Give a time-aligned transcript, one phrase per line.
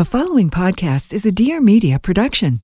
[0.00, 2.62] The following podcast is a Dear Media production.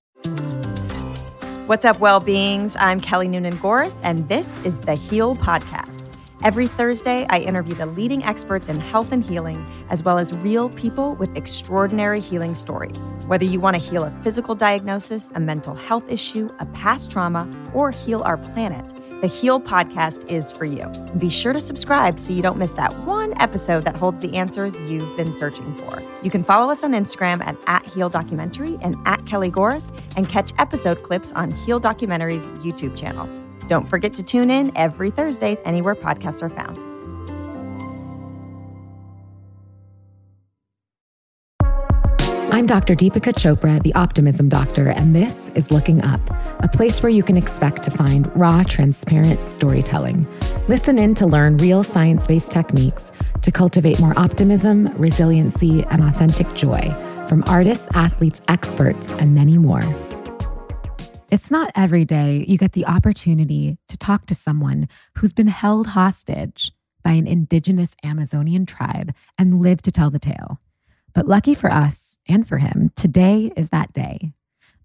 [1.67, 2.77] What's up, well beings?
[2.81, 6.11] I'm Kelly Noonan Gores, and this is the Heal Podcast.
[6.43, 10.71] Every Thursday, I interview the leading experts in health and healing, as well as real
[10.71, 13.05] people with extraordinary healing stories.
[13.27, 17.47] Whether you want to heal a physical diagnosis, a mental health issue, a past trauma,
[17.75, 18.95] or heal our planet,
[19.27, 20.87] the Heal Podcast is for you.
[21.19, 24.79] Be sure to subscribe so you don't miss that one episode that holds the answers
[24.83, 26.01] you've been searching for.
[26.23, 30.29] You can follow us on Instagram at, at Heal Documentary and at Kelly Gores and
[30.29, 33.29] catch episode clips on Heal Documentary's YouTube channel.
[33.67, 36.96] Don't forget to tune in every Thursday anywhere podcasts are found.
[42.57, 42.95] I'm Dr.
[42.95, 46.23] Deepika Chopra, the Optimism Doctor, and this is Looking Up,
[46.61, 50.27] a place where you can expect to find raw, transparent storytelling.
[50.67, 56.51] Listen in to learn real science based techniques to cultivate more optimism, resiliency, and authentic
[56.55, 56.81] joy
[57.29, 59.83] from artists, athletes, experts, and many more.
[61.31, 65.89] It's not every day you get the opportunity to talk to someone who's been held
[65.89, 66.73] hostage
[67.05, 70.59] by an indigenous Amazonian tribe and live to tell the tale.
[71.17, 74.33] But lucky for us and for him, today is that day.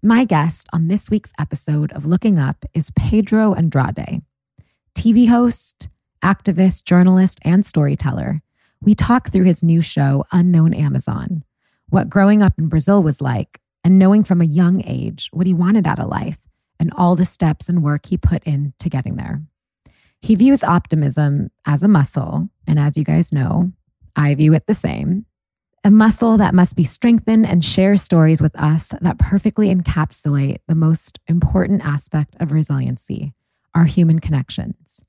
[0.02, 4.22] My guest on this week's episode of Looking Up is Pedro Andrade,
[4.94, 5.88] TV host,
[6.22, 8.40] activist, journalist, and storyteller.
[8.80, 11.44] We talk through his new show, Unknown Amazon,
[11.88, 15.54] what growing up in Brazil was like, and knowing from a young age what he
[15.54, 16.38] wanted out of life
[16.80, 19.42] and all the steps and work he put into getting there.
[20.20, 23.72] He views optimism as a muscle, and as you guys know,
[24.14, 25.26] I view it the same
[25.84, 30.76] a muscle that must be strengthened and share stories with us that perfectly encapsulate the
[30.76, 33.34] most important aspect of resiliency
[33.74, 35.02] our human connections.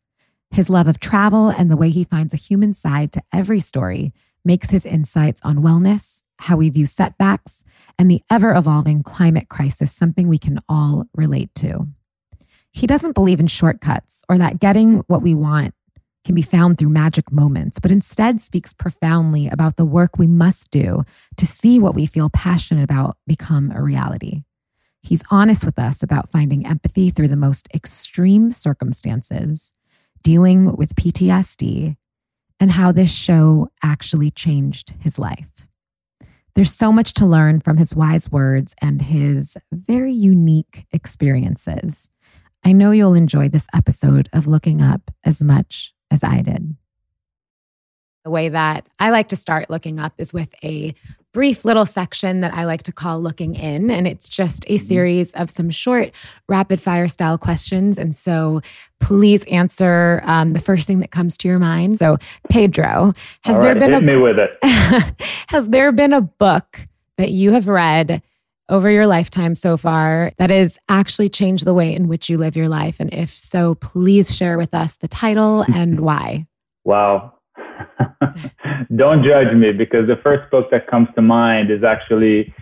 [0.49, 4.13] His love of travel and the way he finds a human side to every story
[4.45, 7.65] makes his insights on wellness, how we view setbacks,
[7.99, 11.87] and the ever evolving climate crisis something we can all relate to.
[12.71, 15.73] He doesn't believe in shortcuts or that getting what we want
[16.23, 20.71] can be found through magic moments, but instead speaks profoundly about the work we must
[20.71, 21.03] do
[21.37, 24.43] to see what we feel passionate about become a reality.
[25.01, 29.73] He's honest with us about finding empathy through the most extreme circumstances,
[30.23, 31.97] dealing with PTSD,
[32.59, 35.67] and how this show actually changed his life.
[36.55, 42.09] There's so much to learn from his wise words and his very unique experiences.
[42.63, 46.75] I know you'll enjoy this episode of Looking Up as much as I did.
[48.23, 50.93] The way that I like to start looking up is with a
[51.33, 53.89] brief little section that I like to call looking in.
[53.89, 54.85] And it's just a mm-hmm.
[54.85, 56.11] series of some short,
[56.47, 57.97] rapid fire style questions.
[57.97, 58.61] And so
[59.01, 61.99] please answer um, the first thing that comes to your mind.
[61.99, 62.17] So,
[62.49, 64.51] Pedro, has there been a me with it?
[65.49, 66.87] has there been a book
[67.17, 68.21] that you have read
[68.69, 72.55] over your lifetime so far that has actually changed the way in which you live
[72.55, 72.99] your life?
[72.99, 76.45] And if so, please share with us the title and why.
[76.83, 77.33] Wow.
[78.95, 82.53] Don't judge me because the first book that comes to mind is actually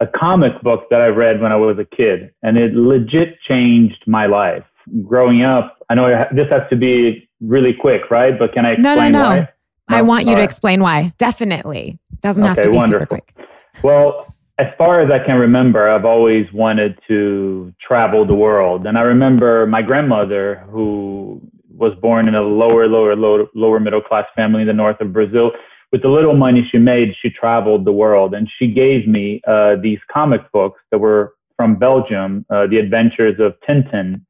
[0.00, 4.04] a comic book that I read when I was a kid, and it legit changed
[4.06, 4.62] my life.
[5.06, 8.38] Growing up, I know this has to be really quick, right?
[8.38, 9.24] But can I explain no, no, no.
[9.24, 9.48] why?
[9.88, 11.12] I want you All to explain why.
[11.16, 11.98] Definitely.
[12.20, 13.06] Doesn't okay, have to be wonderful.
[13.06, 13.46] super quick.
[13.82, 18.86] Well, as far as I can remember, I've always wanted to travel the world.
[18.86, 24.00] And I remember my grandmother, who was born in a lower, lower, lower, lower middle
[24.00, 25.50] class family in the north of Brazil.
[25.92, 28.32] With the little money she made, she traveled the world.
[28.32, 33.38] And she gave me uh, these comic books that were from Belgium, uh, The Adventures
[33.38, 34.22] of Tintin.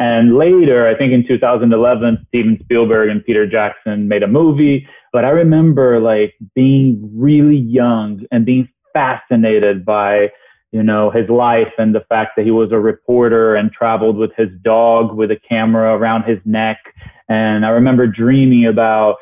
[0.00, 4.88] And later, I think in 2011, Steven Spielberg and Peter Jackson made a movie.
[5.12, 10.28] But I remember like being really young and being fascinated by
[10.72, 14.32] you know his life and the fact that he was a reporter and traveled with
[14.36, 16.78] his dog with a camera around his neck.
[17.28, 19.16] And i remember dreaming about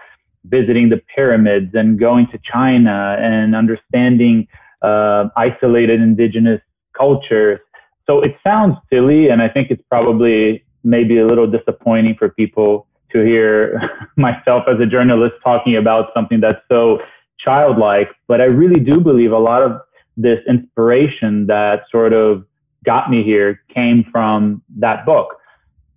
[0.46, 4.48] visiting the pyramids and going to china and understanding
[4.80, 6.62] uh, isolated indigenous
[6.96, 7.60] cultures.
[8.06, 12.86] So it sounds silly and i think it's probably maybe a little disappointing for people
[13.12, 13.56] to hear
[14.16, 16.98] myself as a journalist talking about something that's so
[17.46, 18.08] childlike.
[18.26, 19.80] But I really do believe a lot of
[20.16, 22.44] this inspiration that sort of
[22.84, 25.36] got me here came from that book.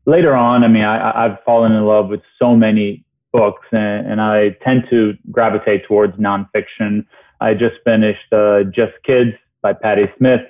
[0.05, 4.21] Later on, I mean, I, have fallen in love with so many books, and, and,
[4.21, 7.05] I tend to gravitate towards nonfiction.
[7.39, 9.31] I just finished uh, Just Kids
[9.61, 10.41] by Patti Smith.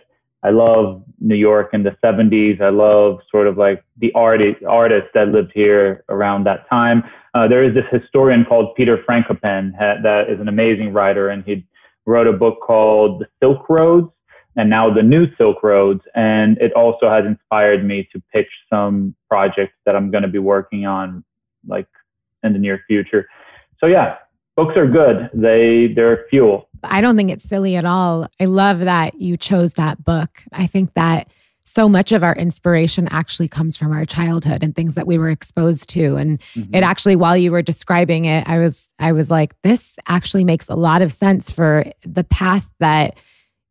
[0.43, 2.61] I love New York in the 70s.
[2.61, 7.03] I love sort of like the artist, artists that lived here around that time.
[7.33, 11.65] Uh, there is this historian called Peter Frankopan that is an amazing writer, and he
[12.05, 14.09] wrote a book called The Silk Roads
[14.55, 16.01] and now the new Silk Roads.
[16.15, 20.39] And it also has inspired me to pitch some projects that I'm going to be
[20.39, 21.23] working on
[21.67, 21.87] like
[22.43, 23.27] in the near future.
[23.79, 24.15] So yeah,
[24.55, 25.29] books are good.
[25.33, 26.68] They they're fuel.
[26.83, 28.27] I don't think it's silly at all.
[28.39, 30.43] I love that you chose that book.
[30.51, 31.27] I think that
[31.69, 35.29] so much of our inspiration actually comes from our childhood and things that we were
[35.29, 36.73] exposed to and mm-hmm.
[36.73, 40.67] it actually while you were describing it i was i was like this actually makes
[40.67, 43.15] a lot of sense for the path that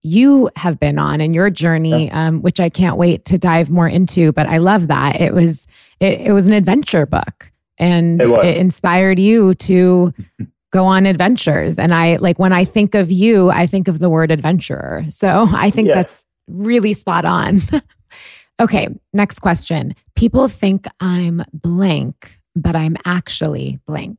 [0.03, 2.29] you have been on and your journey yeah.
[2.29, 5.67] um, which i can't wait to dive more into but i love that it was
[5.99, 10.15] it, it was an adventure book and it, it inspired you to
[10.71, 14.11] go on adventures and i like when i think of you i think of the
[14.11, 15.95] word adventurer so i think yeah.
[15.95, 17.61] that's really spot on.
[18.61, 19.95] okay, next question.
[20.17, 24.19] People think I'm blank, but I'm actually blank.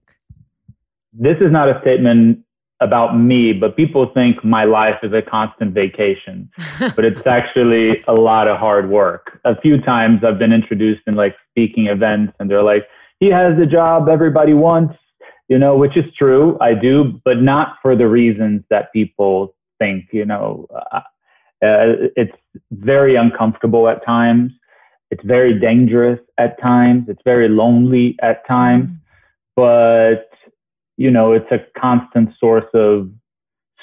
[1.13, 2.40] This is not a statement
[2.81, 6.50] about me, but people think my life is a constant vacation,
[6.95, 9.40] but it's actually a lot of hard work.
[9.44, 12.84] A few times I've been introduced in like speaking events and they're like,
[13.19, 14.95] he has the job everybody wants,
[15.50, 16.57] you know, which is true.
[16.62, 21.01] I do, but not for the reasons that people think, you know, uh,
[22.16, 22.36] it's
[22.72, 24.51] very uncomfortable at times.
[25.12, 27.06] It's very dangerous at times.
[27.10, 28.86] It's very lonely at times.
[28.86, 28.96] Mm-hmm.
[29.56, 30.30] But,
[30.98, 33.10] you know, it's a constant source of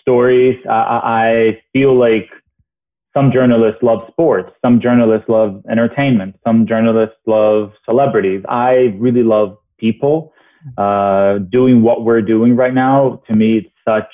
[0.01, 0.57] stories.
[0.71, 2.29] I, I feel like
[3.13, 4.53] some journalists love sports.
[4.63, 6.37] Some journalists love entertainment.
[6.45, 8.43] Some journalists love celebrities.
[8.49, 10.33] I really love people.
[10.77, 14.13] Uh, doing what we're doing right now, to me, it's such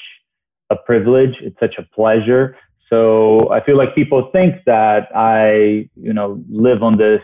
[0.70, 1.34] a privilege.
[1.40, 2.56] It's such a pleasure
[2.93, 7.22] so I feel like people think that I, you know, live on this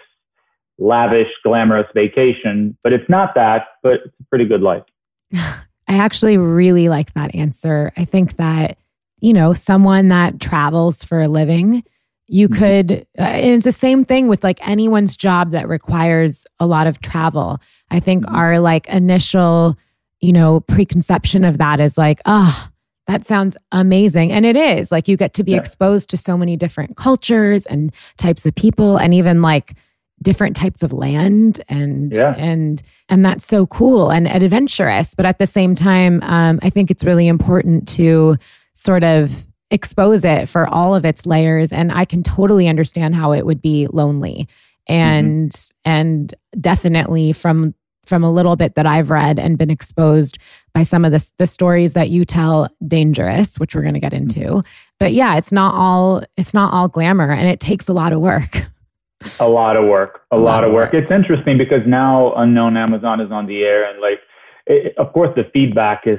[0.79, 4.85] lavish, glamorous vacation, but it's not that, but it's a pretty good life.
[5.35, 5.59] I
[5.89, 7.93] actually really like that answer.
[7.99, 8.79] I think that,
[9.21, 11.85] you know, someone that travels for a living,
[12.29, 12.59] you mm-hmm.
[12.59, 16.87] could, uh, and it's the same thing with like anyone's job that requires a lot
[16.87, 17.59] of travel.
[17.91, 18.37] I think mm-hmm.
[18.37, 19.77] our like initial,
[20.21, 22.67] you know, preconception of that is like, oh,
[23.07, 24.31] that sounds amazing.
[24.31, 25.59] And it is like you get to be yeah.
[25.59, 29.75] exposed to so many different cultures and types of people and even like
[30.21, 32.35] different types of land and yeah.
[32.37, 36.69] and and that's so cool and, and adventurous but at the same time um, i
[36.69, 38.37] think it's really important to
[38.75, 43.33] sort of expose it for all of its layers and i can totally understand how
[43.33, 44.49] it would be lonely
[44.89, 44.95] mm-hmm.
[44.95, 45.91] and mm-hmm.
[45.91, 47.75] and definitely from
[48.09, 50.39] from a little bit that I've read and been exposed
[50.73, 54.15] by some of the, the stories that you tell dangerous, which we're going to get
[54.15, 54.41] into.
[54.41, 54.69] Mm-hmm.
[54.99, 58.21] But yeah, it's not all it's not all glamour and it takes a lot of
[58.21, 58.67] work.
[59.41, 60.93] A lot of work, a, a lot, lot, of work.
[60.93, 61.03] work.
[61.03, 64.21] It's interesting because now Unknown Amazon is on the air and like
[64.67, 66.19] it, of course the feedback is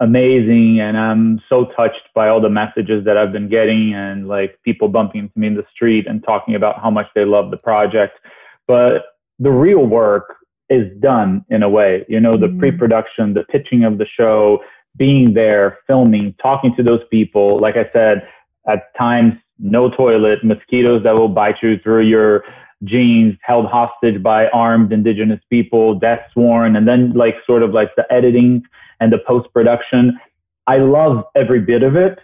[0.00, 4.58] amazing and I'm so touched by all the messages that I've been getting and like
[4.64, 7.58] people bumping into me in the street and talking about how much they love the
[7.58, 8.18] project.
[8.66, 9.02] But
[9.38, 10.36] the real work
[10.70, 12.06] is done in a way.
[12.08, 12.60] You know, the mm-hmm.
[12.60, 14.60] pre-production, the pitching of the show,
[14.96, 17.60] being there, filming, talking to those people.
[17.60, 18.26] Like I said,
[18.66, 22.44] at times no toilet, mosquitoes that will bite you through your
[22.84, 27.90] jeans, held hostage by armed indigenous people, death sworn, and then like sort of like
[27.96, 28.62] the editing
[29.00, 30.18] and the post-production.
[30.66, 32.18] I love every bit of it,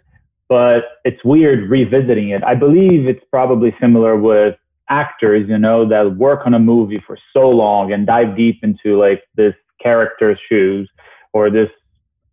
[0.49, 2.45] but it's weird revisiting it.
[2.45, 4.57] I believe it's probably similar with
[4.89, 8.99] actors, you know, that work on a movie for so long and dive deep into
[8.99, 10.89] like this character's shoes
[11.33, 11.71] or this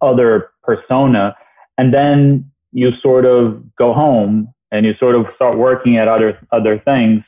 [0.02, 1.36] other persona.
[1.78, 6.40] And then you sort of go home and you sort of start working at other,
[6.52, 7.24] other things.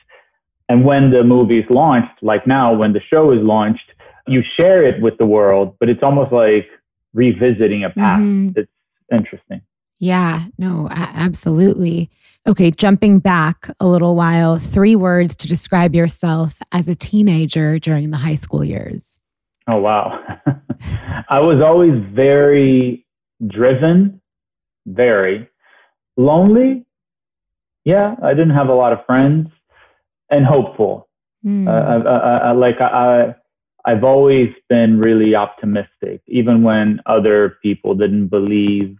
[0.68, 3.92] And when the movie is launched, like now, when the show is launched,
[4.26, 6.66] you share it with the world, but it's almost like
[7.16, 8.22] revisiting a past.
[8.22, 8.60] Mm-hmm.
[8.60, 8.70] It's
[9.10, 9.62] interesting.
[9.98, 12.10] Yeah, no, absolutely.
[12.46, 18.10] Okay, jumping back a little while, three words to describe yourself as a teenager during
[18.10, 19.20] the high school years.
[19.66, 20.20] Oh, wow.
[21.30, 23.06] I was always very
[23.48, 24.20] driven,
[24.86, 25.48] very
[26.16, 26.84] lonely.
[27.84, 29.48] Yeah, I didn't have a lot of friends
[30.30, 31.08] and hopeful.
[31.44, 31.66] Mm.
[31.66, 33.34] Uh, I, I, like I,
[33.86, 38.96] I've always been really optimistic, even when other people didn't believe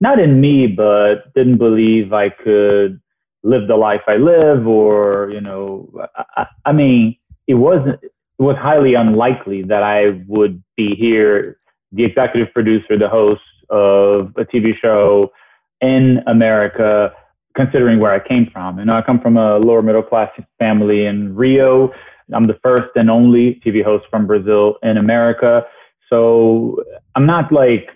[0.00, 3.00] not in me, but didn't believe I could
[3.44, 5.88] live the life I live, or you know,
[6.36, 8.02] I, I mean, it wasn't.
[8.02, 11.56] It was highly unlikely that I would be here,
[11.92, 15.32] the executive producer, the host of a TV show
[15.80, 17.12] in America,
[17.56, 18.80] considering where I came from.
[18.80, 21.92] You know, I come from a lower middle class family in Rio.
[22.32, 25.62] I'm the first and only TV host from Brazil in America.
[26.08, 26.82] So
[27.14, 27.88] I'm not like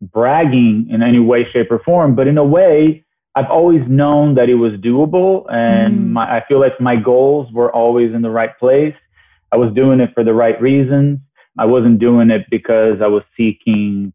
[0.00, 4.48] bragging in any way, shape, or form, but in a way, I've always known that
[4.48, 6.08] it was doable, and mm.
[6.10, 8.94] my, I feel like my goals were always in the right place.
[9.52, 11.20] I was doing it for the right reasons.
[11.58, 14.12] I wasn't doing it because I was seeking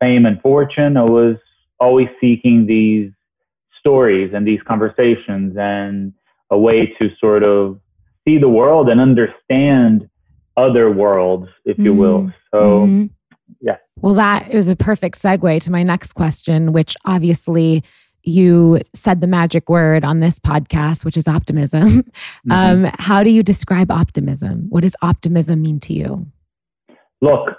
[0.00, 0.96] fame and fortune.
[0.96, 1.36] I was
[1.80, 3.10] always seeking these
[3.78, 6.12] stories and these conversations and
[6.50, 7.78] a way to sort of
[8.26, 10.08] see the world and understand
[10.56, 12.20] other worlds, if you will.
[12.20, 12.28] Mm-hmm.
[12.52, 13.06] So, mm-hmm.
[13.60, 13.76] yeah.
[13.96, 17.82] Well, that is a perfect segue to my next question, which obviously
[18.24, 22.04] you said the magic word on this podcast, which is optimism.
[22.48, 22.84] Mm-hmm.
[22.84, 24.66] Um, how do you describe optimism?
[24.68, 26.26] What does optimism mean to you?
[27.20, 27.50] Look,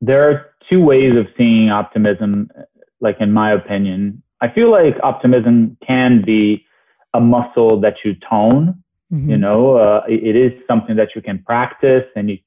[0.00, 2.50] there are two ways of seeing optimism,
[3.02, 4.22] like in my opinion.
[4.40, 6.64] I feel like optimism can be
[7.12, 8.82] a muscle that you tone.
[9.12, 9.30] Mm-hmm.
[9.30, 12.38] You know, uh, it, it is something that you can practice, and you,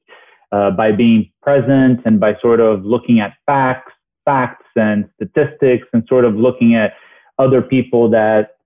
[0.51, 3.93] uh, by being present and by sort of looking at facts,
[4.25, 6.93] facts and statistics, and sort of looking at
[7.39, 8.57] other people that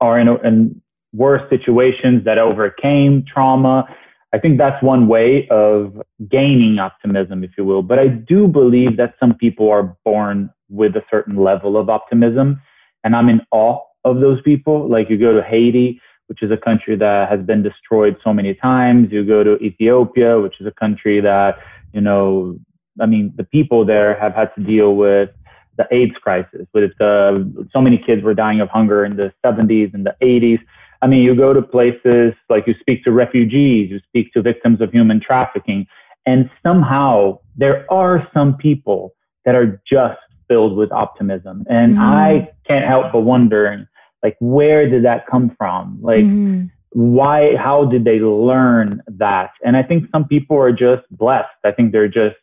[0.00, 0.80] are in, in
[1.12, 3.84] worse situations that overcame trauma.
[4.32, 7.82] I think that's one way of gaining optimism, if you will.
[7.82, 12.60] But I do believe that some people are born with a certain level of optimism.
[13.04, 14.88] And I'm in awe of those people.
[14.88, 18.54] Like you go to Haiti, which is a country that has been destroyed so many
[18.54, 19.08] times.
[19.10, 21.58] You go to Ethiopia, which is a country that,
[21.92, 22.58] you know,
[23.00, 25.30] I mean, the people there have had to deal with
[25.76, 27.38] the AIDS crisis, with uh,
[27.72, 30.58] so many kids were dying of hunger in the 70s and the 80s.
[31.00, 34.80] I mean, you go to places like you speak to refugees, you speak to victims
[34.80, 35.86] of human trafficking,
[36.26, 40.18] and somehow there are some people that are just
[40.48, 41.64] filled with optimism.
[41.70, 42.00] And mm.
[42.00, 43.86] I can't help but wondering,
[44.22, 45.98] like, where did that come from?
[46.02, 46.70] Like, mm.
[46.90, 49.50] why, how did they learn that?
[49.64, 51.48] And I think some people are just blessed.
[51.64, 52.36] I think they're just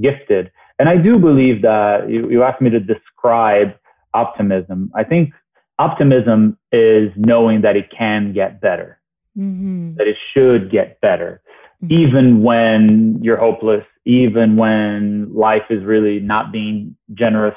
[0.00, 0.50] gifted.
[0.78, 3.74] And I do believe that you, you asked me to describe
[4.14, 4.90] optimism.
[4.94, 5.32] I think
[5.78, 9.00] optimism is knowing that it can get better,
[9.36, 9.94] mm-hmm.
[9.96, 11.42] that it should get better,
[11.82, 11.92] mm-hmm.
[11.92, 17.56] even when you're hopeless, even when life is really not being generous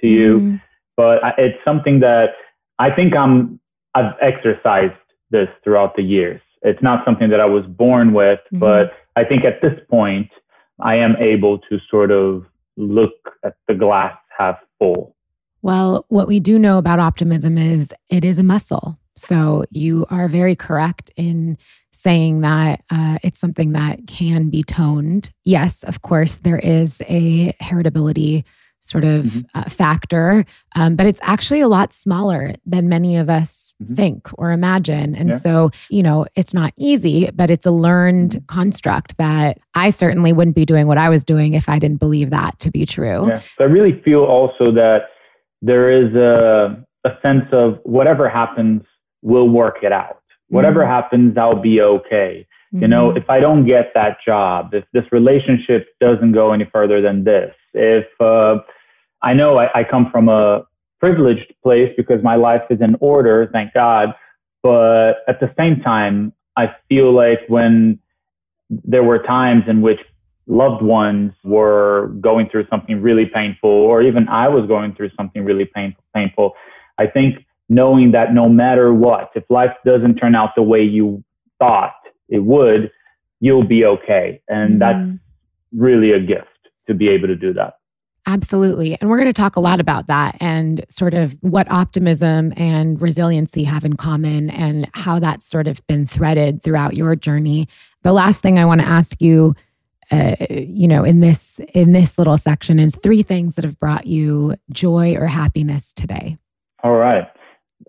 [0.00, 0.38] to you.
[0.38, 0.56] Mm-hmm.
[0.96, 2.30] But it's something that
[2.78, 3.58] I think I'm,
[3.94, 4.94] I've exercised
[5.30, 6.40] this throughout the years.
[6.62, 8.58] It's not something that I was born with, mm-hmm.
[8.58, 10.30] but I think at this point,
[10.80, 12.44] I am able to sort of
[12.76, 13.14] look
[13.44, 15.16] at the glass half full.
[15.62, 18.96] Well, what we do know about optimism is it is a muscle.
[19.16, 21.56] So you are very correct in
[21.92, 25.32] saying that uh, it's something that can be toned.
[25.44, 28.44] Yes, of course, there is a heritability
[28.86, 29.40] sort of mm-hmm.
[29.58, 33.94] uh, factor, um, but it's actually a lot smaller than many of us mm-hmm.
[33.94, 35.14] think or imagine.
[35.14, 35.38] And yeah.
[35.38, 38.46] so, you know, it's not easy, but it's a learned mm-hmm.
[38.46, 42.30] construct that I certainly wouldn't be doing what I was doing if I didn't believe
[42.30, 43.28] that to be true.
[43.28, 43.40] Yeah.
[43.58, 45.00] So I really feel also that
[45.62, 48.82] there is a, a sense of whatever happens,
[49.22, 50.20] we'll work it out.
[50.48, 50.90] Whatever mm-hmm.
[50.90, 52.46] happens, I'll be okay.
[52.72, 53.18] You know, mm-hmm.
[53.18, 57.54] if I don't get that job, if this relationship doesn't go any further than this,
[57.76, 58.58] if uh,
[59.22, 60.66] I know I, I come from a
[61.00, 64.14] privileged place because my life is in order, thank God.
[64.62, 67.98] But at the same time, I feel like when
[68.70, 70.00] there were times in which
[70.46, 75.44] loved ones were going through something really painful, or even I was going through something
[75.44, 76.54] really painful, painful,
[76.98, 81.22] I think knowing that no matter what, if life doesn't turn out the way you
[81.58, 81.94] thought
[82.28, 82.90] it would,
[83.40, 84.40] you'll be okay.
[84.48, 85.10] And mm-hmm.
[85.10, 85.20] that's
[85.72, 86.55] really a gift
[86.86, 87.74] to be able to do that.
[88.28, 88.98] Absolutely.
[89.00, 93.00] And we're going to talk a lot about that and sort of what optimism and
[93.00, 97.68] resiliency have in common and how that's sort of been threaded throughout your journey.
[98.02, 99.54] The last thing I want to ask you
[100.12, 104.06] uh, you know in this in this little section is three things that have brought
[104.06, 106.36] you joy or happiness today
[106.84, 107.24] all right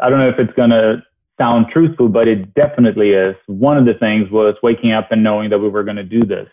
[0.01, 0.99] i don't know if it's going to
[1.39, 5.49] sound truthful but it definitely is one of the things was waking up and knowing
[5.49, 6.47] that we were going to do this.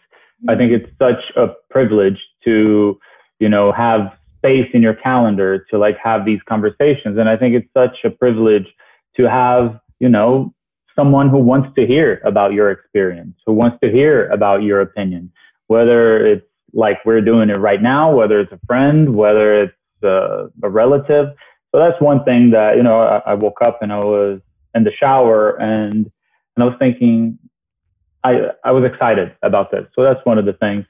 [0.48, 2.98] I think it's such a privilege to
[3.38, 7.54] you know have space in your calendar to like have these conversations and i think
[7.54, 8.66] it's such a privilege
[9.16, 10.52] to have you know
[10.96, 15.30] someone who wants to hear about your experience who wants to hear about your opinion
[15.66, 20.48] whether it's like we're doing it right now, whether it's a friend, whether it's a,
[20.62, 21.28] a relative.
[21.72, 24.40] So that's one thing that, you know, I, I, woke up and I was
[24.74, 26.10] in the shower and,
[26.56, 27.38] and I was thinking,
[28.25, 29.87] I, I was excited about this.
[29.95, 30.85] So that's one of the things.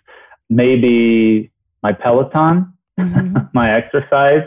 [0.49, 3.37] Maybe my Peloton, mm-hmm.
[3.55, 4.47] my exercise.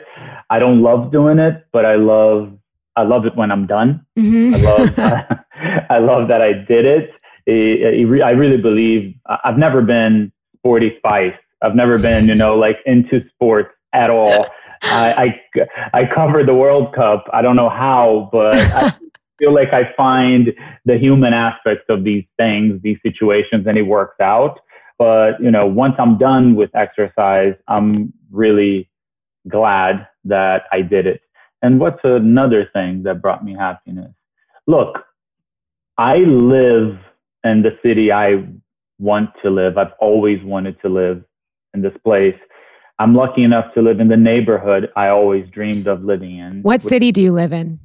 [0.50, 2.58] I don't love doing it, but I love
[2.96, 4.04] I love it when I'm done.
[4.18, 4.56] Mm-hmm.
[4.56, 5.00] I love
[5.90, 7.12] I love that I did it
[7.48, 11.34] I really believe I've never been sporty spice.
[11.62, 14.48] I've never been, you know, like into sports at all.
[14.84, 17.26] I, I, I covered the World Cup.
[17.34, 18.94] I don't know how, but I
[19.38, 20.54] feel like I find
[20.86, 24.60] the human aspects of these things, these situations, and it works out.
[24.98, 28.90] But you know, once I'm done with exercise, I'm really
[29.48, 31.22] glad that I did it.
[31.62, 34.12] And what's another thing that brought me happiness?
[34.68, 35.00] Look,
[35.98, 36.98] I live
[37.44, 38.46] in the city I
[39.00, 39.78] want to live.
[39.78, 41.24] I've always wanted to live
[41.74, 42.36] in this place.
[43.00, 46.62] I'm lucky enough to live in the neighborhood I always dreamed of living in.
[46.64, 47.80] What city do you live in?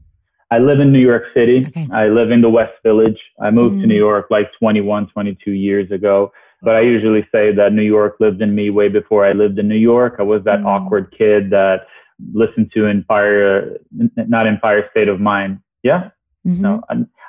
[0.52, 1.64] I live in New York City.
[1.66, 1.88] Okay.
[1.92, 3.18] I live in the West Village.
[3.40, 3.80] I moved mm.
[3.80, 6.30] to New York like 21, 22 years ago.
[6.60, 9.66] But I usually say that New York lived in me way before I lived in
[9.66, 10.16] New York.
[10.18, 10.66] I was that mm.
[10.66, 11.86] awkward kid that
[12.34, 13.78] listened to Empire,
[14.28, 15.58] not Empire State of Mind.
[15.82, 16.10] Yeah.
[16.46, 16.60] Mm-hmm.
[16.60, 16.82] No,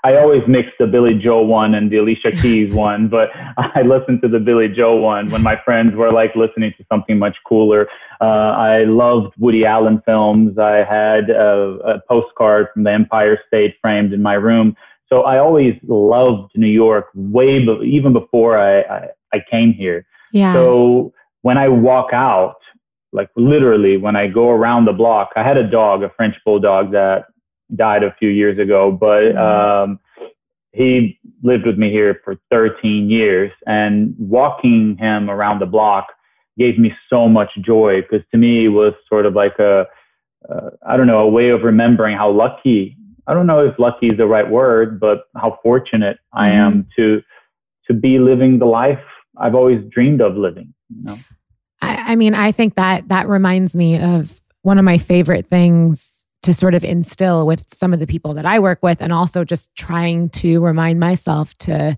[0.06, 4.22] I always mix the Billy Joel one and the Alicia Keys one, but I listened
[4.24, 7.88] to the Billy Joel one when my friends were like listening to something much cooler.
[8.20, 8.26] Uh,
[8.58, 10.58] I loved Woody Allen films.
[10.58, 14.76] I had a, a postcard from the Empire State framed in my room.
[15.08, 20.06] So I always loved New York way be- even before I, I, I came here.
[20.32, 20.54] Yeah.
[20.54, 22.56] So when I walk out,
[23.14, 26.92] like literally when I go around the block, I had a dog, a French bulldog
[26.92, 27.26] that
[27.76, 29.92] died a few years ago, but mm-hmm.
[29.92, 30.00] um,
[30.72, 36.08] he lived with me here for 13 years, and walking him around the block
[36.58, 39.86] gave me so much joy because to me it was sort of like a
[40.50, 44.08] uh, I don't know a way of remembering how lucky I don't know if lucky
[44.08, 46.40] is the right word, but how fortunate mm-hmm.
[46.40, 47.22] I am to
[47.88, 49.00] to be living the life
[49.38, 50.74] I've always dreamed of living.
[50.90, 51.18] You know?
[51.82, 56.13] I, I mean, I think that that reminds me of one of my favorite things
[56.44, 59.44] to sort of instill with some of the people that I work with, and also
[59.44, 61.98] just trying to remind myself to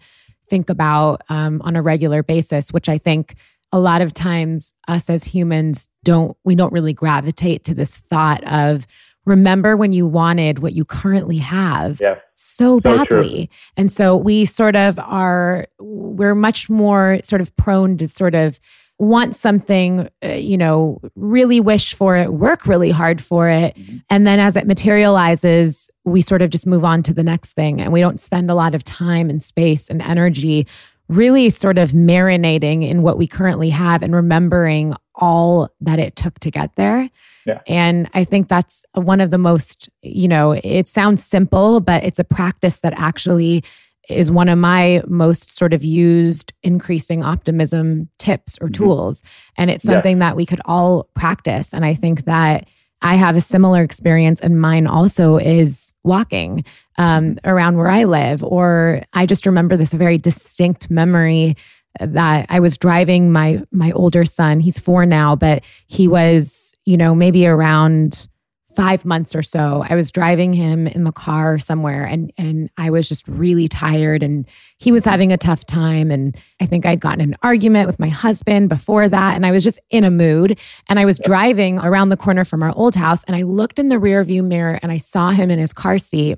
[0.49, 3.35] think about um, on a regular basis, which I think
[3.71, 8.43] a lot of times us as humans don't, we don't really gravitate to this thought
[8.45, 8.85] of,
[9.25, 12.19] remember when you wanted what you currently have yeah.
[12.35, 13.49] so badly.
[13.51, 18.35] So and so we sort of are, we're much more sort of prone to sort
[18.35, 18.59] of
[18.97, 23.75] want something, uh, you know, really wish for it, work really hard for it.
[23.75, 23.97] Mm-hmm.
[24.09, 27.81] And then as it materializes, we sort of just move on to the next thing.
[27.81, 30.65] And we don't spend a lot of time and space and energy
[31.07, 36.39] really sort of marinating in what we currently have and remembering all that it took
[36.39, 37.09] to get there.
[37.45, 37.61] Yeah.
[37.67, 42.17] And I think that's one of the most, you know, it sounds simple, but it's
[42.17, 43.63] a practice that actually
[44.09, 48.83] is one of my most sort of used increasing optimism tips or mm-hmm.
[48.83, 49.23] tools.
[49.57, 50.29] And it's something yeah.
[50.29, 51.73] that we could all practice.
[51.73, 52.67] And I think that
[53.01, 56.63] I have a similar experience, and mine also is walking
[56.97, 58.43] um, around where I live.
[58.43, 61.55] Or I just remember this very distinct memory
[61.99, 64.59] that I was driving my my older son.
[64.59, 68.27] He's four now, but he was, you know, maybe around
[68.75, 72.89] five months or so, I was driving him in the car somewhere and and I
[72.89, 74.45] was just really tired and
[74.77, 76.11] he was having a tough time.
[76.11, 79.35] And I think I'd gotten an argument with my husband before that.
[79.35, 80.59] And I was just in a mood.
[80.89, 83.89] And I was driving around the corner from our old house and I looked in
[83.89, 86.37] the rear view mirror and I saw him in his car seat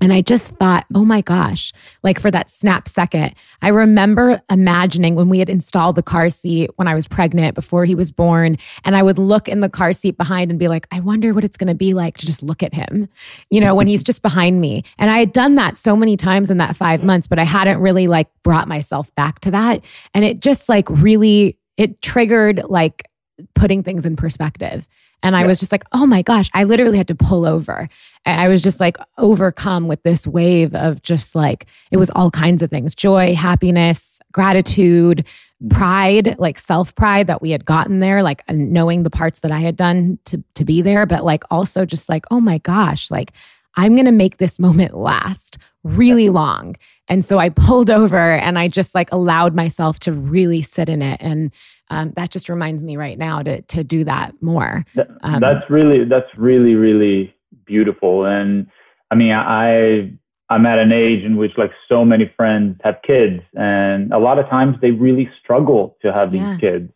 [0.00, 5.14] and I just thought, oh my gosh, like for that snap second, I remember imagining
[5.14, 8.56] when we had installed the car seat when I was pregnant before he was born.
[8.84, 11.44] And I would look in the car seat behind and be like, I wonder what
[11.44, 13.08] it's going to be like to just look at him,
[13.50, 14.84] you know, when he's just behind me.
[14.98, 17.80] And I had done that so many times in that five months, but I hadn't
[17.80, 19.84] really like brought myself back to that.
[20.14, 23.06] And it just like really, it triggered like
[23.54, 24.88] putting things in perspective.
[25.22, 25.46] And I yeah.
[25.46, 27.88] was just like, oh my gosh, I literally had to pull over.
[28.26, 32.62] I was just like overcome with this wave of just like, it was all kinds
[32.62, 35.26] of things joy, happiness, gratitude,
[35.62, 35.70] mm.
[35.70, 39.60] pride, like self pride that we had gotten there, like knowing the parts that I
[39.60, 43.32] had done to, to be there, but like also just like, oh my gosh, like
[43.76, 46.76] I'm going to make this moment last really long.
[47.08, 51.02] And so I pulled over and I just like allowed myself to really sit in
[51.02, 51.20] it.
[51.20, 51.50] And
[51.90, 54.84] um, that just reminds me right now to to do that more.
[55.22, 57.34] Um, that's really that's really really
[57.66, 58.24] beautiful.
[58.24, 58.66] And
[59.10, 60.12] I mean, I
[60.48, 64.38] I'm at an age in which like so many friends have kids, and a lot
[64.38, 66.50] of times they really struggle to have yeah.
[66.50, 66.92] these kids.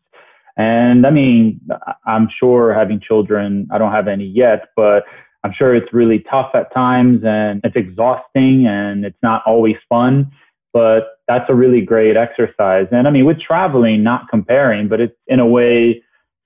[0.57, 1.61] And I mean,
[2.07, 5.03] I'm sure having children, I don't have any yet, but
[5.43, 10.31] I'm sure it's really tough at times and it's exhausting and it's not always fun
[10.75, 12.87] but that's a really great exercise.
[12.91, 16.03] And I mean, with traveling, not comparing, but it's in a way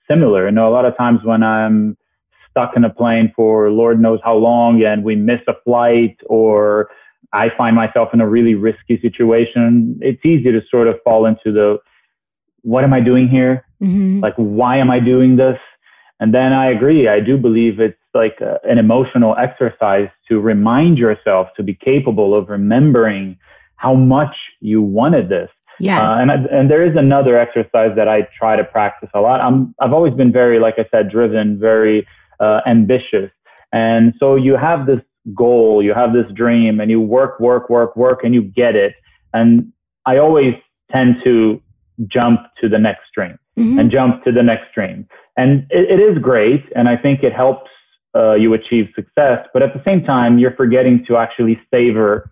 [0.08, 0.44] similar.
[0.44, 1.96] You know, a lot of times when I'm
[2.50, 6.90] stuck in a plane for Lord knows how long and we miss a flight or
[7.32, 11.50] I find myself in a really risky situation, it's easy to sort of fall into
[11.50, 11.78] the
[12.62, 13.64] what am I doing here?
[13.82, 14.20] Mm-hmm.
[14.20, 15.58] Like, why am I doing this?
[16.20, 17.08] And then I agree.
[17.08, 22.34] I do believe it's like a, an emotional exercise to remind yourself to be capable
[22.34, 23.38] of remembering
[23.78, 25.50] how much you wanted this.
[25.80, 26.10] Yeah.
[26.10, 29.40] Uh, and, and there is another exercise that I try to practice a lot.
[29.40, 32.06] I'm, I've always been very, like I said, driven, very
[32.40, 33.30] uh, ambitious.
[33.72, 35.00] And so you have this
[35.34, 38.94] goal, you have this dream, and you work, work, work, work, and you get it.
[39.32, 39.72] And
[40.04, 40.54] I always
[40.90, 41.62] tend to
[42.06, 43.78] jump to the next dream mm-hmm.
[43.78, 45.06] and jump to the next dream.
[45.36, 46.64] And it, it is great.
[46.74, 47.70] And I think it helps
[48.16, 49.46] uh, you achieve success.
[49.52, 52.28] But at the same time, you're forgetting to actually savor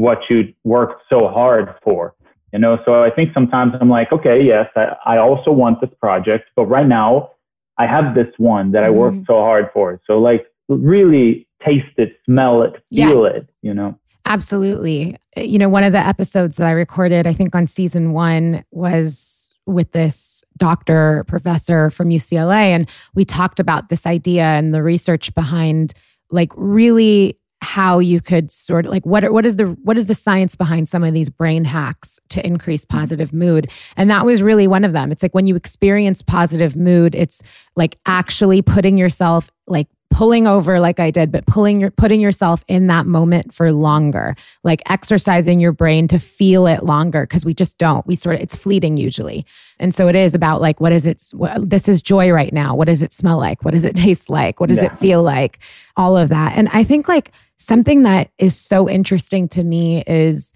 [0.00, 2.14] what you worked so hard for.
[2.52, 5.90] You know, so I think sometimes I'm like, okay, yes, I, I also want this
[6.00, 7.30] project, but right now
[7.78, 9.32] I have this one that I worked mm-hmm.
[9.32, 10.00] so hard for.
[10.06, 13.42] So like really taste it, smell it, feel yes.
[13.42, 13.98] it, you know.
[14.24, 15.16] Absolutely.
[15.36, 19.50] You know, one of the episodes that I recorded, I think on season one, was
[19.66, 22.70] with this doctor professor from UCLA.
[22.70, 25.92] And we talked about this idea and the research behind
[26.30, 30.14] like really how you could sort of like what what is the what is the
[30.14, 32.98] science behind some of these brain hacks to increase mm-hmm.
[32.98, 36.74] positive mood and that was really one of them it's like when you experience positive
[36.74, 37.42] mood it's
[37.76, 42.64] like actually putting yourself like pulling over like I did, but pulling your putting yourself
[42.68, 47.54] in that moment for longer, like exercising your brain to feel it longer because we
[47.54, 48.06] just don't.
[48.06, 49.46] We sort of it's fleeting usually.
[49.78, 52.74] And so it is about like what is it what, this is joy right now.
[52.74, 53.64] What does it smell like?
[53.64, 54.60] What does it taste like?
[54.60, 54.86] What does yeah.
[54.92, 55.58] it feel like?
[55.96, 56.56] All of that.
[56.56, 60.52] And I think like something that is so interesting to me is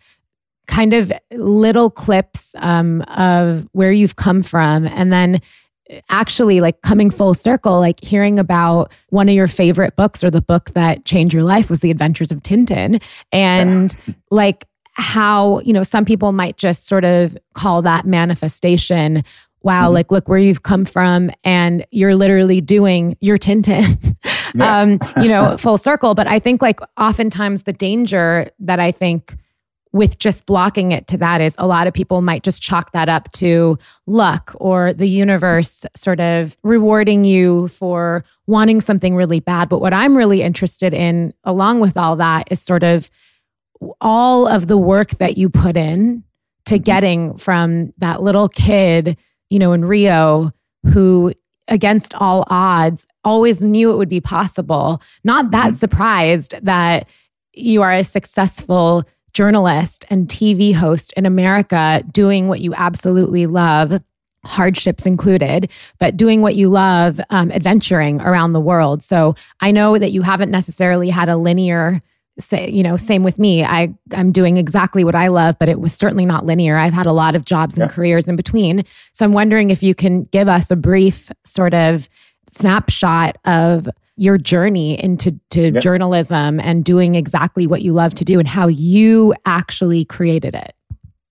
[0.66, 5.40] kind of little clips um, of where you've come from and then
[6.08, 10.40] actually like coming full circle like hearing about one of your favorite books or the
[10.40, 14.14] book that changed your life was the adventures of tintin and yeah.
[14.30, 19.22] like how you know some people might just sort of call that manifestation
[19.62, 19.94] wow mm-hmm.
[19.94, 24.16] like look where you've come from and you're literally doing your tintin
[24.54, 24.80] yeah.
[24.80, 29.36] um you know full circle but i think like oftentimes the danger that i think
[29.94, 33.08] with just blocking it to that is a lot of people might just chalk that
[33.08, 39.68] up to luck or the universe sort of rewarding you for wanting something really bad.
[39.68, 43.08] But what I'm really interested in, along with all that, is sort of
[44.00, 46.24] all of the work that you put in
[46.64, 46.82] to mm-hmm.
[46.82, 49.16] getting from that little kid,
[49.48, 50.50] you know, in Rio
[50.92, 51.32] who
[51.68, 55.76] against all odds always knew it would be possible, not that mm-hmm.
[55.76, 57.08] surprised that
[57.52, 59.04] you are a successful
[59.34, 64.00] journalist and TV host in America doing what you absolutely love
[64.44, 69.02] hardships included, but doing what you love, um, adventuring around the world.
[69.02, 72.00] So I know that you haven't necessarily had a linear
[72.40, 75.78] say you know same with me i i'm doing exactly what i love but it
[75.78, 77.94] was certainly not linear i've had a lot of jobs and yeah.
[77.94, 82.08] careers in between so i'm wondering if you can give us a brief sort of
[82.48, 85.82] snapshot of your journey into to yep.
[85.82, 90.74] journalism and doing exactly what you love to do and how you actually created it.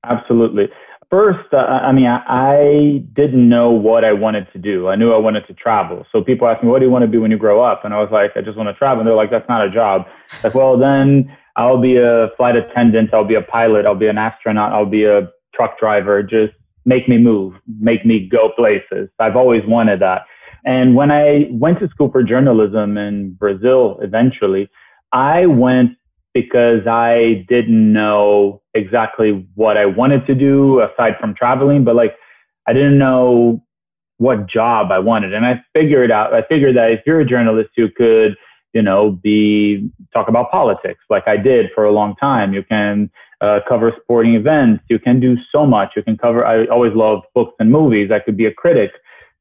[0.04, 0.66] Absolutely.
[1.10, 4.88] First, uh, I mean, I, I, didn't know what I wanted to do.
[4.88, 6.08] I knew I wanted to travel.
[6.12, 7.86] So people ask me, what do you want to be when you grow up?
[7.86, 9.02] And I was like, I just want to travel.
[9.02, 10.08] And they're like, that's not a job.
[10.44, 13.14] Like, well, then I'll be a flight attendant.
[13.14, 13.86] I'll be a pilot.
[13.86, 14.74] I'll be an astronaut.
[14.74, 16.24] I'll be a truck driver.
[16.24, 16.54] Just
[16.86, 19.10] make me move, make me go places.
[19.20, 20.24] I've always wanted that.
[20.66, 24.70] And when I went to school for journalism in Brazil eventually,
[25.12, 25.92] I went
[26.34, 32.16] because I didn't know exactly what I wanted to do aside from traveling, but like
[32.68, 33.62] I didn't know
[34.18, 35.34] what job I wanted.
[35.34, 38.36] And I figured out, I figured that if you're a journalist, you could,
[38.74, 42.54] you know, be talk about politics like I did for a long time.
[42.54, 44.84] You can uh, cover sporting events.
[44.90, 45.92] You can do so much.
[45.96, 48.10] You can cover, I always loved books and movies.
[48.12, 48.92] I could be a critic.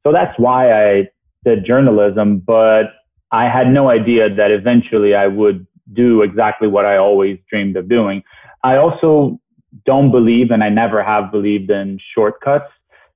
[0.05, 1.09] So that's why I
[1.45, 2.85] did journalism, but
[3.31, 7.89] I had no idea that eventually I would do exactly what I always dreamed of
[7.89, 8.23] doing.
[8.65, 9.41] I also
[9.87, 12.71] don't believe, and I never have believed in shortcuts.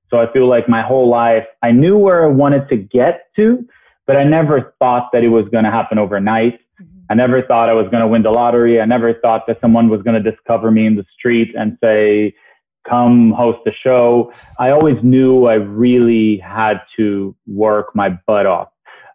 [0.09, 3.65] So I feel like my whole life, I knew where I wanted to get to,
[4.05, 6.59] but I never thought that it was going to happen overnight.
[6.81, 6.99] Mm-hmm.
[7.09, 8.79] I never thought I was going to win the lottery.
[8.79, 12.33] I never thought that someone was going to discover me in the street and say,
[12.87, 14.31] come host a show.
[14.59, 18.69] I always knew I really had to work my butt off.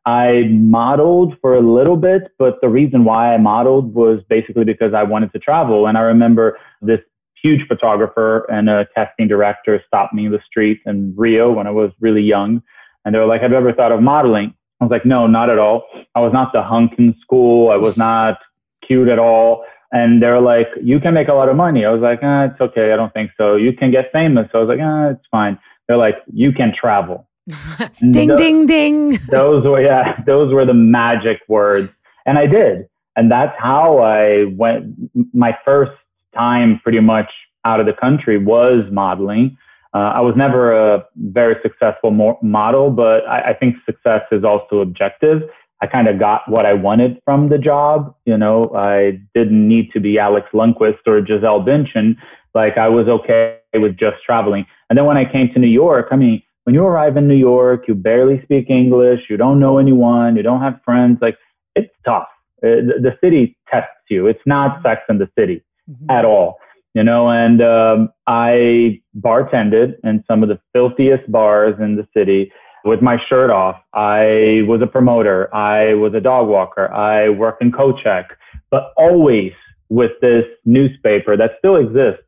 [0.04, 4.94] I modeled for a little bit, but the reason why I modeled was basically because
[4.94, 5.86] I wanted to travel.
[5.86, 6.98] And I remember this
[7.40, 11.70] huge photographer and a casting director stopped me in the street in Rio when I
[11.70, 12.62] was really young.
[13.04, 14.54] And they were like, Have you ever thought of modeling?
[14.80, 15.84] I was like, No, not at all.
[16.14, 17.70] I was not the hunk in school.
[17.70, 18.38] I was not
[18.86, 19.64] cute at all.
[19.92, 21.84] And they're like, you can make a lot of money.
[21.84, 22.92] I was like, ah, it's okay.
[22.92, 23.56] I don't think so.
[23.56, 24.48] You can get famous.
[24.50, 25.58] So I was like, ah, it's fine.
[25.86, 27.28] They're like, you can travel.
[28.10, 29.18] ding, those, ding, ding.
[29.30, 31.92] those were, yeah, those were the magic words.
[32.24, 32.86] And I did.
[33.16, 34.94] And that's how I went.
[35.34, 35.92] My first
[36.34, 37.30] time pretty much
[37.66, 39.58] out of the country was modeling.
[39.94, 44.42] Uh, I was never a very successful mo- model, but I, I, think success is
[44.42, 45.42] also objective.
[45.82, 48.14] I kind of got what I wanted from the job.
[48.24, 52.16] You know, I didn't need to be Alex Lundqvist or Gisele Bündchen.
[52.54, 54.64] Like I was okay with just traveling.
[54.88, 57.34] And then when I came to New York, I mean, when you arrive in New
[57.34, 61.18] York, you barely speak English, you don't know anyone, you don't have friends.
[61.20, 61.36] Like
[61.74, 62.28] it's tough.
[62.62, 64.28] Uh, the city tests you.
[64.28, 66.10] It's not Sex in the City mm-hmm.
[66.10, 66.58] at all
[66.94, 72.52] you know, and um, I bartended in some of the filthiest bars in the city
[72.84, 73.76] with my shirt off.
[73.94, 75.54] I was a promoter.
[75.54, 76.92] I was a dog walker.
[76.92, 78.36] I worked in co-check,
[78.70, 79.52] but always
[79.88, 82.24] with this newspaper that still exists.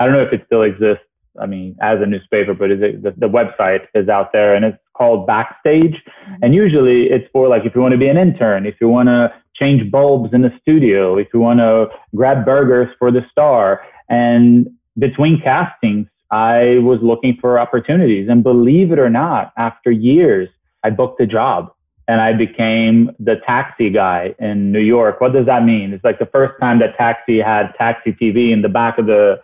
[0.00, 1.04] I don't know if it still exists.
[1.40, 4.78] I mean, as a newspaper, but it, the, the website is out there and it's
[4.94, 5.94] called Backstage.
[5.94, 6.34] Mm-hmm.
[6.42, 9.08] And usually it's for like if you want to be an intern, if you want
[9.08, 13.82] to change bulbs in the studio, if you want to grab burgers for the star,
[14.08, 18.28] and between castings, I was looking for opportunities.
[18.28, 20.48] And believe it or not, after years,
[20.82, 21.70] I booked a job
[22.08, 25.20] and I became the taxi guy in New York.
[25.20, 25.92] What does that mean?
[25.92, 29.40] It's like the first time that taxi had taxi TV in the back of the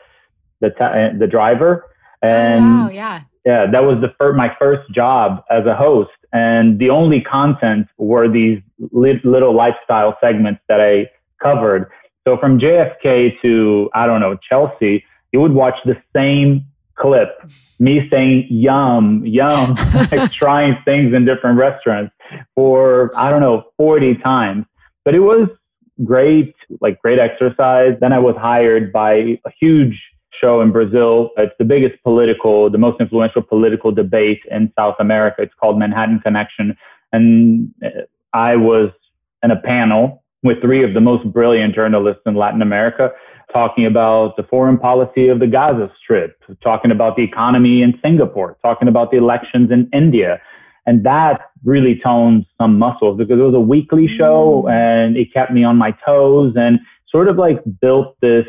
[0.60, 1.84] the ta- the driver.
[2.22, 3.20] Oh, and oh, wow, yeah.
[3.44, 6.10] Yeah, that was the first, my first job as a host.
[6.32, 8.60] And the only content were these
[8.92, 11.08] li- little lifestyle segments that I
[11.42, 11.90] covered.
[12.26, 16.66] So from JFK to, I don't know, Chelsea, you would watch the same
[16.98, 17.40] clip,
[17.78, 19.74] me saying yum, yum,
[20.12, 22.12] like trying things in different restaurants
[22.54, 24.66] for, I don't know, 40 times.
[25.04, 25.48] But it was
[26.04, 27.96] great, like great exercise.
[28.00, 29.98] Then I was hired by a huge
[30.40, 31.30] show in Brazil.
[31.36, 35.42] It's the biggest political, the most influential political debate in South America.
[35.42, 36.76] It's called Manhattan Connection.
[37.12, 38.90] And uh, I was
[39.42, 43.10] in a panel with three of the most brilliant journalists in Latin America
[43.52, 48.56] talking about the foreign policy of the Gaza Strip, talking about the economy in Singapore,
[48.62, 50.40] talking about the elections in India.
[50.86, 54.72] And that really toned some muscles because it was a weekly show mm.
[54.72, 56.78] and it kept me on my toes and
[57.10, 58.46] sort of like built this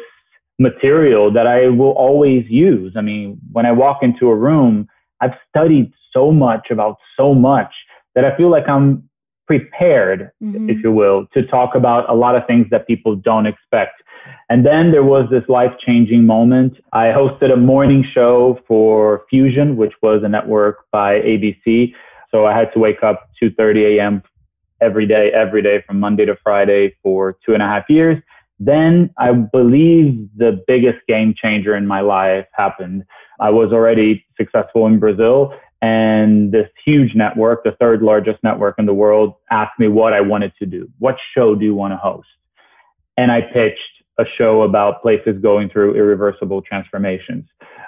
[0.57, 2.93] material that I will always use.
[2.97, 4.87] I mean, when I walk into a room,
[5.21, 7.73] I've studied so much about so much
[8.15, 9.09] that I feel like I'm
[9.47, 10.69] prepared, mm-hmm.
[10.69, 14.03] if you will, to talk about a lot of things that people don't expect.
[14.49, 16.77] And then there was this life changing moment.
[16.93, 21.93] I hosted a morning show for Fusion, which was a network by ABC.
[22.31, 24.23] So I had to wake up 2:30 a.m.
[24.81, 28.21] every day, every day from Monday to Friday for two and a half years.
[28.59, 33.05] Then I believe the biggest game changer in my life happened.
[33.39, 38.85] I was already successful in Brazil and this huge network, the third largest network in
[38.85, 40.89] the world, asked me what I wanted to do.
[40.99, 42.27] What show do you want to host?
[43.15, 47.45] And I pitched a show about places going through irreversible transformations.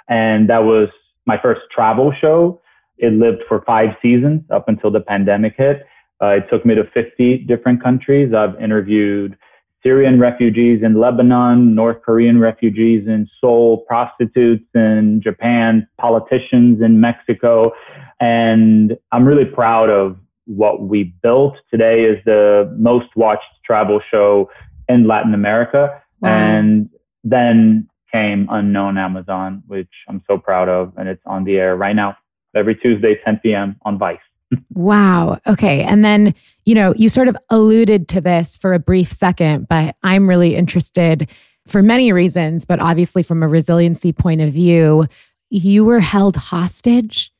[0.08, 0.88] And that was
[1.26, 2.60] my first travel show.
[2.98, 5.86] It lived for five seasons up until the pandemic hit.
[6.22, 8.32] Uh, it took me to 50 different countries.
[8.34, 9.36] I've interviewed
[9.82, 17.72] Syrian refugees in Lebanon, North Korean refugees in Seoul, prostitutes in Japan, politicians in Mexico.
[18.20, 20.16] And I'm really proud of
[20.46, 21.56] what we built.
[21.70, 24.48] Today is the most watched travel show
[24.88, 26.01] in Latin America.
[26.22, 26.30] Wow.
[26.30, 26.88] And
[27.24, 30.92] then came Unknown Amazon, which I'm so proud of.
[30.96, 32.16] And it's on the air right now,
[32.54, 33.76] every Tuesday, 10 p.m.
[33.82, 34.18] on Vice.
[34.74, 35.38] Wow.
[35.46, 35.82] Okay.
[35.82, 36.34] And then,
[36.66, 40.54] you know, you sort of alluded to this for a brief second, but I'm really
[40.56, 41.26] interested
[41.66, 45.06] for many reasons, but obviously from a resiliency point of view,
[45.48, 47.32] you were held hostage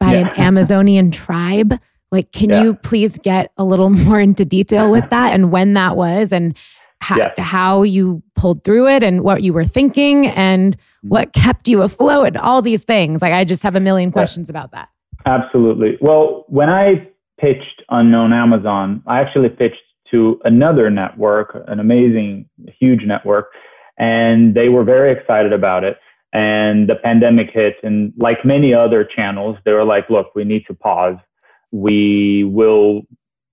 [0.00, 0.20] by yeah.
[0.20, 1.78] an Amazonian tribe.
[2.10, 2.62] Like, can yeah.
[2.62, 6.56] you please get a little more into detail with that and when that was and
[7.04, 7.32] how, yeah.
[7.38, 11.08] how you pulled through it and what you were thinking and mm-hmm.
[11.08, 13.22] what kept you afloat, and all these things?
[13.22, 14.88] Like, I just have a million questions about that.
[15.26, 15.98] Absolutely.
[16.00, 19.76] Well, when I pitched Unknown Amazon, I actually pitched
[20.10, 22.48] to another network, an amazing,
[22.80, 23.46] huge network,
[23.98, 25.98] and they were very excited about it.
[26.32, 30.64] And the pandemic hit, and like many other channels, they were like, look, we need
[30.66, 31.16] to pause.
[31.70, 33.02] We will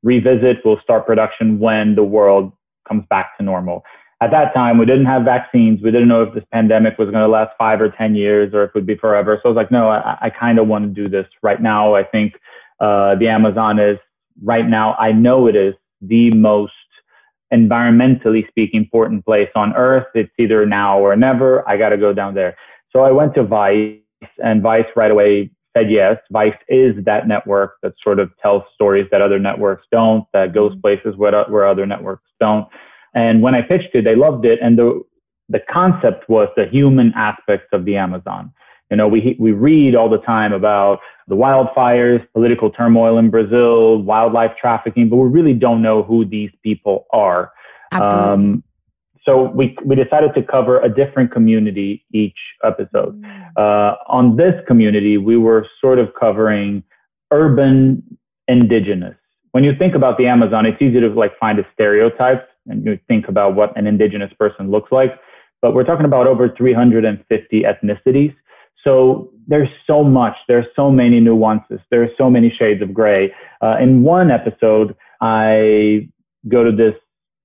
[0.03, 2.53] revisit, we'll start production when the world
[2.87, 3.83] comes back to normal
[4.21, 5.81] at that time, we didn't have vaccines.
[5.81, 8.65] We didn't know if this pandemic was going to last five or 10 years or
[8.65, 9.39] if it would be forever.
[9.41, 11.95] So I was like, no, I, I kind of want to do this right now.
[11.95, 12.35] I think
[12.79, 13.97] uh, the Amazon is
[14.43, 16.73] right now, I know it is the most
[17.51, 20.05] environmentally speaking important place on earth.
[20.13, 21.67] It's either now or never.
[21.67, 22.55] I got to go down there.
[22.91, 23.97] So I went to Vice
[24.37, 26.17] and Vice right away said yes.
[26.31, 30.71] Vice is that network that sort of tells stories that other networks don't, that goes
[30.71, 30.81] mm-hmm.
[30.81, 32.67] places where, where other networks don't.
[33.13, 34.59] And when I pitched it, they loved it.
[34.61, 35.01] And the,
[35.49, 38.53] the concept was the human aspects of the Amazon.
[38.89, 44.01] You know, we, we read all the time about the wildfires, political turmoil in Brazil,
[44.01, 47.51] wildlife trafficking, but we really don't know who these people are.
[47.93, 48.33] Absolutely.
[48.33, 48.63] Um,
[49.23, 53.21] so we, we decided to cover a different community each episode.
[53.21, 53.51] Mm.
[53.55, 56.83] Uh, on this community, we were sort of covering
[57.31, 59.15] urban indigenous.
[59.51, 62.99] When you think about the Amazon, it's easy to like find a stereotype and you
[63.07, 65.11] think about what an indigenous person looks like.
[65.61, 68.35] But we're talking about over 350 ethnicities.
[68.83, 73.31] So there's so much, there's so many nuances, there's so many shades of gray.
[73.61, 76.09] Uh, in one episode, I
[76.47, 76.95] go to this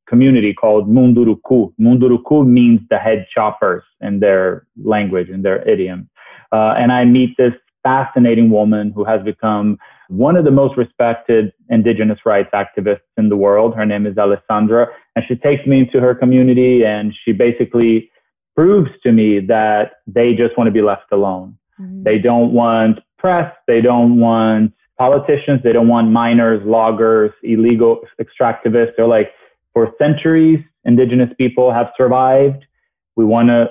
[0.09, 1.73] community called Munduruku.
[1.81, 6.09] Munduruku means the head choppers in their language, in their idiom.
[6.53, 11.53] Uh, and I meet this fascinating woman who has become one of the most respected
[11.69, 13.75] indigenous rights activists in the world.
[13.75, 14.89] Her name is Alessandra.
[15.15, 18.11] And she takes me into her community and she basically
[18.55, 21.57] proves to me that they just want to be left alone.
[21.81, 22.05] Mm-hmm.
[22.05, 23.53] They don't want press.
[23.67, 25.61] They don't want politicians.
[25.63, 28.93] They don't want miners, loggers, illegal extractivists.
[28.97, 29.31] They're like,
[29.77, 32.65] for centuries, indigenous people have survived.
[33.15, 33.67] We want to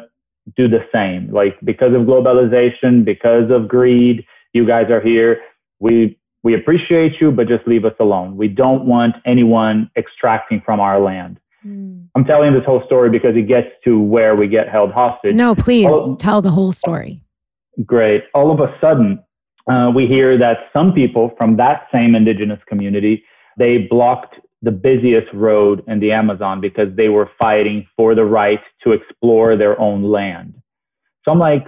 [0.56, 1.34] do the same.
[1.34, 5.40] Like because of globalization, because of greed, you guys are here.
[5.80, 8.38] We we appreciate you, but just leave us alone.
[8.38, 11.40] We don't want anyone extracting from our land.
[11.66, 12.08] Mm.
[12.14, 15.34] I'm telling this whole story because it gets to where we get held hostage.
[15.34, 17.20] No, please All, tell the whole story.
[17.84, 18.26] Great.
[18.36, 19.18] All of a sudden,
[19.68, 23.24] uh, we hear that some people from that same indigenous community
[23.58, 28.60] they blocked the busiest road in the Amazon because they were fighting for the right
[28.84, 30.56] to explore their own land.
[31.24, 31.66] So I'm like,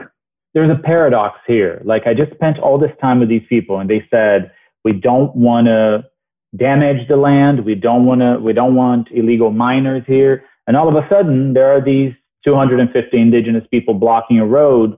[0.55, 1.81] there's a paradox here.
[1.85, 4.51] Like I just spent all this time with these people and they said,
[4.83, 6.05] we don't want to
[6.57, 7.63] damage the land.
[7.63, 10.43] We don't want to, we don't want illegal miners here.
[10.65, 12.13] And all of a sudden there are these
[12.45, 14.97] 250 indigenous people blocking a road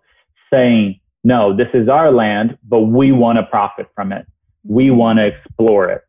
[0.52, 4.26] saying, no, this is our land, but we want to profit from it.
[4.64, 6.04] We want to explore it.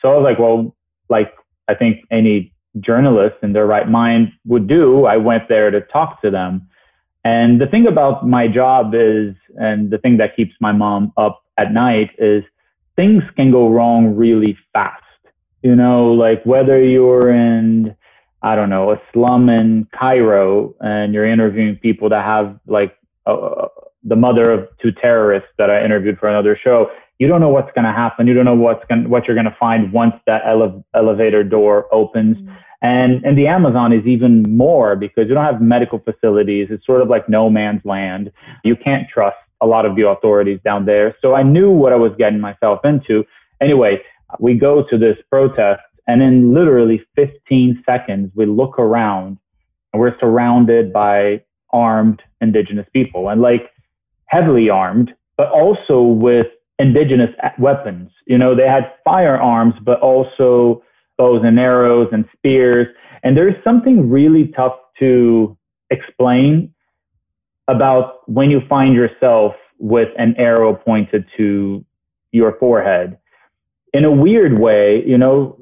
[0.00, 0.75] So I was like, well,
[1.08, 1.32] like
[1.68, 6.20] I think any journalist in their right mind would do, I went there to talk
[6.22, 6.68] to them.
[7.24, 11.42] And the thing about my job is, and the thing that keeps my mom up
[11.58, 12.44] at night is
[12.94, 15.02] things can go wrong really fast.
[15.62, 17.96] You know, like whether you're in,
[18.42, 23.66] I don't know, a slum in Cairo and you're interviewing people that have like uh,
[24.04, 27.72] the mother of two terrorists that I interviewed for another show, you don't know what's
[27.74, 28.26] going to happen.
[28.26, 31.86] You don't know what's going what you're going to find once that ele- elevator door
[31.92, 32.36] opens.
[32.36, 32.54] Mm-hmm.
[32.82, 36.68] And and the Amazon is even more because you don't have medical facilities.
[36.70, 38.30] It's sort of like no man's land.
[38.64, 41.16] You can't trust a lot of the authorities down there.
[41.22, 43.24] So I knew what I was getting myself into.
[43.62, 44.02] Anyway,
[44.38, 49.38] we go to this protest and in literally 15 seconds we look around
[49.92, 53.70] and we're surrounded by armed indigenous people and like
[54.26, 56.46] heavily armed, but also with
[56.78, 58.10] indigenous weapons.
[58.26, 60.82] You know, they had firearms, but also
[61.16, 62.86] bows and arrows and spears.
[63.22, 65.56] And there's something really tough to
[65.90, 66.72] explain
[67.68, 71.84] about when you find yourself with an arrow pointed to
[72.32, 73.18] your forehead.
[73.92, 75.58] In a weird way, you know,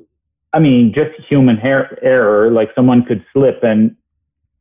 [0.53, 3.97] I mean, just human hair error, like someone could slip and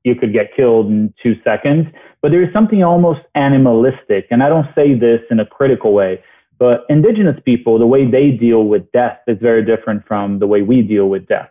[0.04, 1.88] you could get killed in two seconds.
[2.22, 4.28] But there's something almost animalistic.
[4.32, 6.22] And I don't say this in a critical way.
[6.64, 10.62] But indigenous people, the way they deal with death is very different from the way
[10.62, 11.50] we deal with death.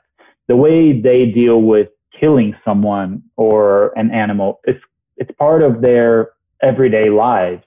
[0.48, 4.80] The way they deal with killing someone or an animal, it's,
[5.18, 6.30] it's part of their
[6.62, 7.62] everyday lives.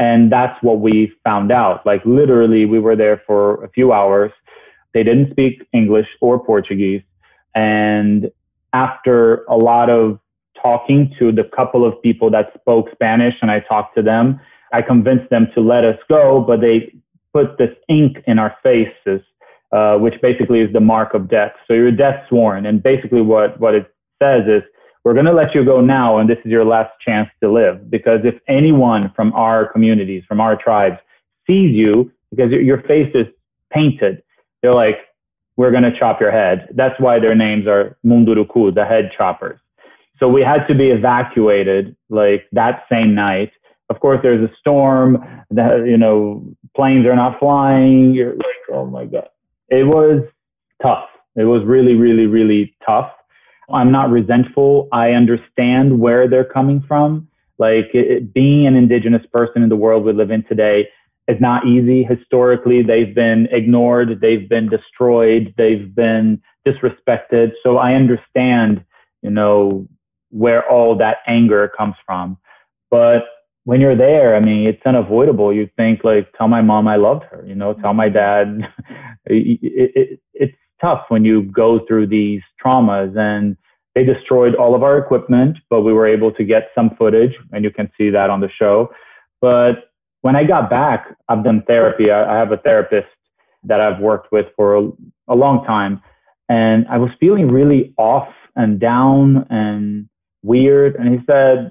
[0.00, 1.86] And that's what we found out.
[1.86, 4.32] Like literally, we were there for a few hours.
[4.92, 7.02] They didn't speak English or Portuguese.
[7.54, 8.28] And
[8.72, 10.18] after a lot of
[10.60, 14.40] talking to the couple of people that spoke Spanish and I talked to them,
[14.72, 16.94] I convinced them to let us go, but they
[17.32, 19.20] put this ink in our faces,
[19.72, 21.52] uh, which basically is the mark of death.
[21.66, 22.66] So you're death sworn.
[22.66, 23.92] And basically what, what it
[24.22, 24.62] says is,
[25.04, 27.90] we're going to let you go now, and this is your last chance to live.
[27.90, 30.96] Because if anyone from our communities, from our tribes,
[31.44, 33.26] sees you, because your face is
[33.72, 34.22] painted,
[34.62, 34.98] they're like,
[35.56, 36.68] we're going to chop your head.
[36.74, 39.58] That's why their names are Munduruku, the head choppers.
[40.18, 43.50] So we had to be evacuated like that same night.
[43.92, 45.18] Of course, there's a storm.
[45.50, 46.42] That you know,
[46.74, 48.14] planes are not flying.
[48.14, 49.28] You're like, oh my god,
[49.68, 50.22] it was
[50.80, 51.04] tough.
[51.36, 53.10] It was really, really, really tough.
[53.70, 54.88] I'm not resentful.
[54.92, 57.28] I understand where they're coming from.
[57.58, 60.88] Like it, being an indigenous person in the world we live in today,
[61.28, 62.02] is not easy.
[62.02, 67.52] Historically, they've been ignored, they've been destroyed, they've been disrespected.
[67.62, 68.84] So I understand,
[69.20, 69.86] you know,
[70.30, 72.38] where all that anger comes from.
[72.90, 73.24] But
[73.64, 75.52] when you're there, I mean, it's unavoidable.
[75.52, 77.82] You think like, tell my mom I loved her, you know, mm-hmm.
[77.82, 78.60] tell my dad.
[79.26, 83.56] it, it, it's tough when you go through these traumas and
[83.94, 87.62] they destroyed all of our equipment, but we were able to get some footage and
[87.62, 88.90] you can see that on the show.
[89.40, 89.90] But
[90.22, 92.10] when I got back, I've done therapy.
[92.10, 93.08] I, I have a therapist
[93.64, 94.90] that I've worked with for a,
[95.28, 96.02] a long time.
[96.48, 100.08] And I was feeling really off and down and
[100.42, 100.96] weird.
[100.96, 101.70] And he said,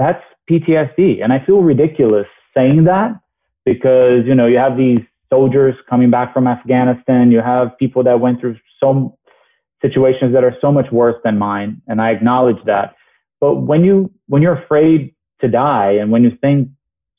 [0.00, 1.22] that's PTSD.
[1.22, 2.26] And I feel ridiculous
[2.56, 3.20] saying that
[3.66, 8.18] because, you know, you have these soldiers coming back from Afghanistan, you have people that
[8.18, 9.12] went through some
[9.82, 11.82] situations that are so much worse than mine.
[11.86, 12.94] And I acknowledge that.
[13.40, 16.70] But when you, when you're afraid to die and when you think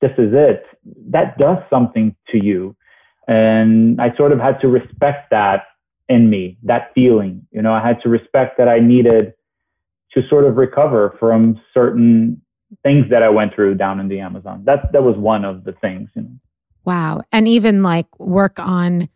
[0.02, 0.64] this is it,
[1.12, 2.76] that does something to you.
[3.28, 5.66] And I sort of had to respect that
[6.10, 7.46] in me, that feeling.
[7.52, 9.34] You know, I had to respect that I needed
[10.14, 12.42] to sort of recover from certain
[12.84, 14.64] things that I went through down in the Amazon.
[14.66, 16.10] That that was one of the things.
[16.16, 16.30] You know.
[16.86, 19.10] Wow, and even like work on,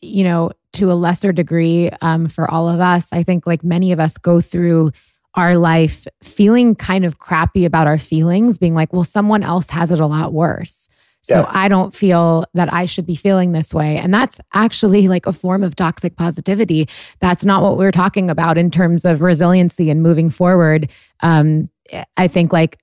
[0.00, 3.12] you know, to a lesser degree um, for all of us.
[3.12, 4.92] I think like many of us go through
[5.34, 9.90] our life feeling kind of crappy about our feelings, being like, well, someone else has
[9.90, 10.88] it a lot worse.
[11.22, 11.46] So yeah.
[11.48, 13.96] I don't feel that I should be feeling this way.
[13.96, 16.86] And that's actually like a form of toxic positivity.
[17.20, 20.90] That's not what we're talking about in terms of resiliency and moving forward.
[21.20, 21.70] Um,
[22.18, 22.78] I think like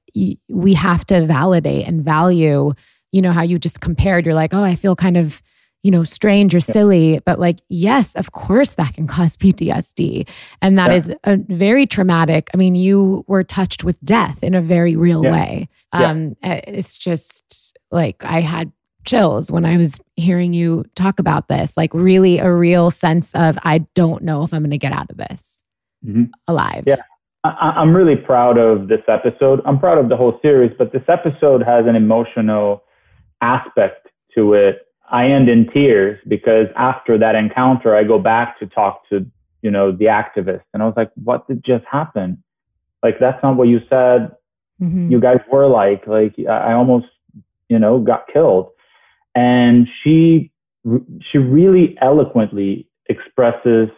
[0.50, 2.74] we have to validate and value,
[3.12, 5.42] you know, how you just compared, you're like, oh, I feel kind of
[5.84, 10.28] you know, strange or silly, but like, yes, of course that can cause PTSD.
[10.62, 10.98] And that yeah.
[10.98, 12.50] is a very traumatic.
[12.54, 15.32] I mean, you were touched with death in a very real yeah.
[15.32, 15.70] way.
[15.92, 16.62] Um, yeah.
[16.68, 18.72] It's just like I had
[19.06, 23.58] chills when I was hearing you talk about this, like really a real sense of,
[23.64, 25.64] I don't know if I'm going to get out of this
[26.06, 26.26] mm-hmm.
[26.48, 26.84] alive.
[26.86, 26.98] Yeah.
[27.44, 29.62] I, am really proud of this episode.
[29.66, 32.84] I'm proud of the whole series, but this episode has an emotional
[33.42, 38.66] aspect to it I end in tears because after that encounter, I go back to
[38.66, 39.26] talk to,
[39.62, 40.64] you know, the activist.
[40.74, 42.42] And I was like, what did just happen?
[43.04, 44.32] Like, that's not what you said.
[44.82, 45.12] Mm-hmm.
[45.12, 47.08] You guys were like, like, I almost,
[47.68, 48.70] you know, got killed.
[49.36, 50.52] And she,
[51.30, 53.90] she really eloquently expresses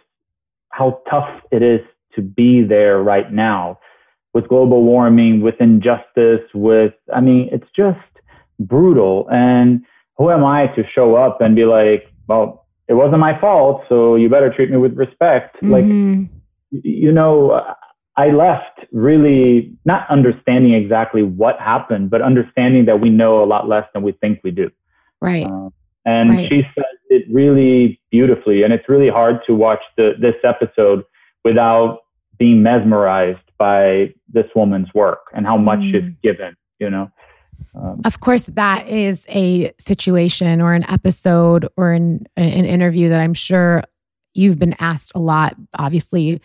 [0.70, 1.80] how tough it is
[2.14, 3.78] to be there right now
[4.32, 7.98] with global warming, with injustice, with, I mean, it's just
[8.58, 9.26] brutal.
[9.30, 9.84] And,
[10.16, 14.14] who am I to show up and be like, well, it wasn't my fault, so
[14.14, 15.56] you better treat me with respect.
[15.56, 15.72] Mm-hmm.
[15.72, 16.30] Like,
[16.70, 17.60] you know,
[18.16, 23.68] I left really not understanding exactly what happened, but understanding that we know a lot
[23.68, 24.70] less than we think we do.
[25.20, 25.46] Right.
[25.46, 25.70] Uh,
[26.04, 26.48] and right.
[26.48, 28.62] she said it really beautifully.
[28.62, 31.02] And it's really hard to watch the, this episode
[31.44, 32.00] without
[32.38, 35.92] being mesmerized by this woman's work and how much mm.
[35.92, 37.10] she's given, you know?
[37.74, 43.18] Um, of course, that is a situation or an episode or an, an interview that
[43.18, 43.84] I'm sure
[44.34, 46.40] you've been asked a lot, obviously,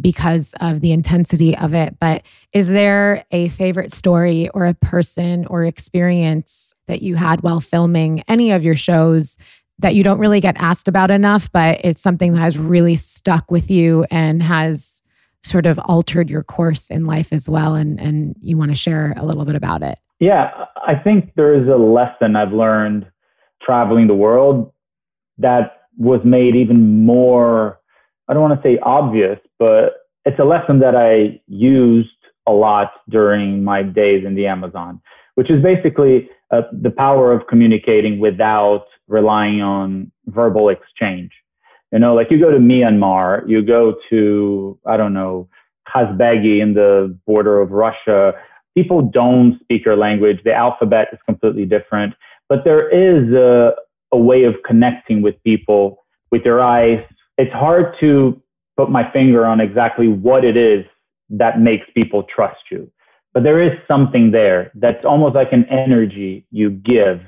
[0.00, 1.98] because of the intensity of it.
[1.98, 2.22] But
[2.52, 8.22] is there a favorite story or a person or experience that you had while filming
[8.28, 9.36] any of your shows
[9.80, 13.50] that you don't really get asked about enough, but it's something that has really stuck
[13.50, 14.97] with you and has
[15.44, 17.74] sort of altered your course in life as well?
[17.74, 19.98] And, and you want to share a little bit about it?
[20.20, 20.50] Yeah,
[20.86, 23.06] I think there is a lesson I've learned
[23.62, 24.72] traveling the world
[25.38, 27.80] that was made even more,
[28.28, 32.08] I don't want to say obvious, but it's a lesson that I used
[32.46, 35.00] a lot during my days in the Amazon,
[35.34, 41.30] which is basically uh, the power of communicating without relying on verbal exchange.
[41.92, 45.48] You know, like you go to Myanmar, you go to, I don't know,
[45.88, 48.32] Kazbegi in the border of Russia,
[48.76, 50.38] people don't speak your language.
[50.44, 52.14] The alphabet is completely different,
[52.48, 53.72] but there is a,
[54.12, 57.02] a way of connecting with people with your eyes.
[57.38, 58.40] It's hard to
[58.76, 60.84] put my finger on exactly what it is
[61.30, 62.90] that makes people trust you.
[63.34, 67.20] But there is something there that's almost like an energy you give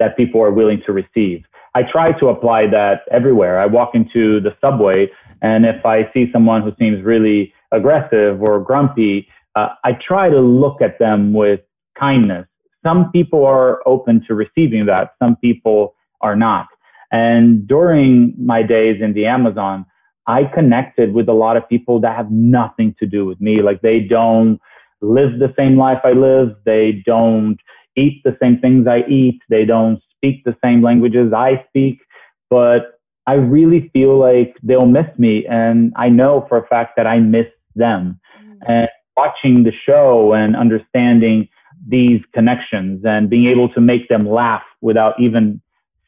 [0.00, 1.44] that people are willing to receive.
[1.74, 3.58] I try to apply that everywhere.
[3.58, 5.08] I walk into the subway,
[5.42, 10.40] and if I see someone who seems really aggressive or grumpy, uh, I try to
[10.40, 11.60] look at them with
[11.98, 12.46] kindness.
[12.84, 16.66] Some people are open to receiving that, some people are not.
[17.10, 19.86] And during my days in the Amazon,
[20.26, 23.62] I connected with a lot of people that have nothing to do with me.
[23.62, 24.58] Like they don't
[25.00, 27.58] live the same life I live, they don't
[27.96, 32.00] eat the same things I eat, they don't speak the same languages I speak,
[32.48, 35.44] but I really feel like they'll miss me.
[35.48, 38.18] And I know for a fact that I miss them.
[38.40, 38.70] Mm-hmm.
[38.70, 41.48] And watching the show and understanding
[41.86, 45.60] these connections and being able to make them laugh without even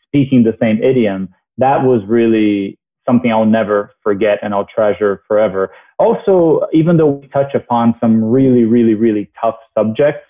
[0.07, 5.71] speaking the same idiom, that was really something I'll never forget and I'll treasure forever.
[5.99, 10.27] Also, even though we touch upon some really, really, really tough subjects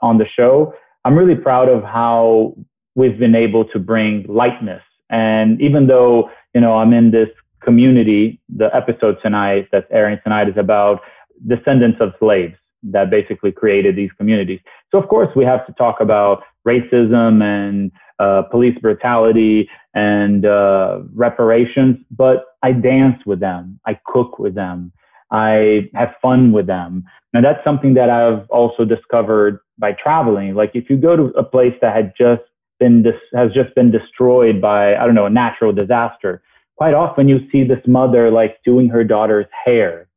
[0.00, 0.72] on the show,
[1.04, 2.54] I'm really proud of how
[2.94, 4.82] we've been able to bring lightness.
[5.10, 7.28] And even though, you know, I'm in this
[7.62, 11.00] community, the episode tonight that's airing tonight is about
[11.46, 14.60] descendants of slaves that basically created these communities.
[14.90, 21.00] So of course we have to talk about racism and uh, police brutality and uh,
[21.14, 24.92] reparations, but I dance with them, I cook with them,
[25.30, 27.04] I have fun with them.
[27.32, 30.54] Now that's something that I've also discovered by traveling.
[30.54, 32.42] Like if you go to a place that had just
[32.80, 36.42] been dis- has just been destroyed by I don't know a natural disaster,
[36.76, 40.08] quite often you see this mother like doing her daughter's hair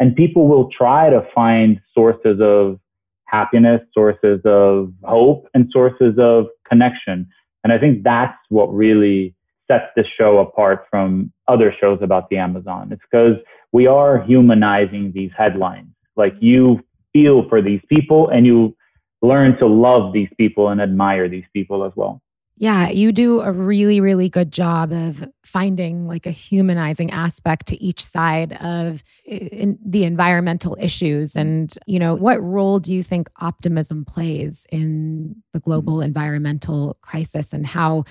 [0.00, 2.80] and people will try to find sources of
[3.26, 7.28] happiness, sources of hope, and sources of connection.
[7.62, 9.34] And I think that's what really
[9.70, 12.90] sets this show apart from other shows about the Amazon.
[12.90, 13.36] It's because
[13.72, 15.92] we are humanizing these headlines.
[16.16, 16.80] Like you
[17.12, 18.74] feel for these people and you
[19.22, 22.22] learn to love these people and admire these people as well.
[22.56, 27.82] Yeah, you do a really, really good job of finding like a humanizing aspect to
[27.82, 31.36] each side of the environmental issues.
[31.36, 36.08] And, you know, what role do you think optimism plays in the global mm-hmm.
[36.08, 38.04] environmental crisis and how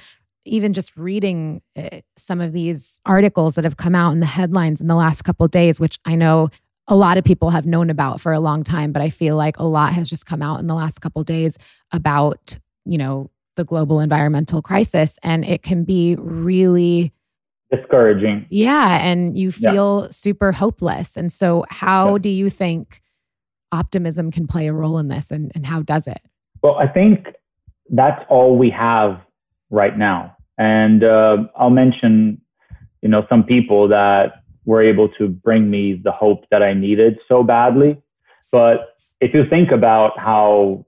[0.46, 4.82] even just reading eh, some of these articles that have come out in the headlines
[4.82, 6.50] in the last couple days, which I know
[6.90, 9.58] a lot of people have known about for a long time, but I feel like
[9.60, 11.58] a lot has just come out in the last couple days
[11.92, 15.20] about, you know, the global environmental crisis.
[15.22, 17.14] And it can be really
[17.72, 18.48] discouraging.
[18.50, 18.98] Yeah.
[19.06, 20.08] And you feel yeah.
[20.10, 21.16] super hopeless.
[21.16, 22.18] And so, how yeah.
[22.24, 23.02] do you think
[23.72, 26.22] optimism can play a role in this and, and how does it?
[26.64, 27.28] Well, I think
[27.92, 29.22] that's all we have
[29.70, 30.36] right now.
[30.58, 32.42] And uh, I'll mention,
[33.02, 34.39] you know, some people that
[34.70, 37.92] were able to bring me the hope that I needed so badly.
[38.52, 40.86] But if you think about how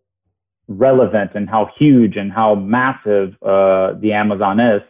[0.67, 4.81] relevant and how huge and how massive uh, the Amazon is.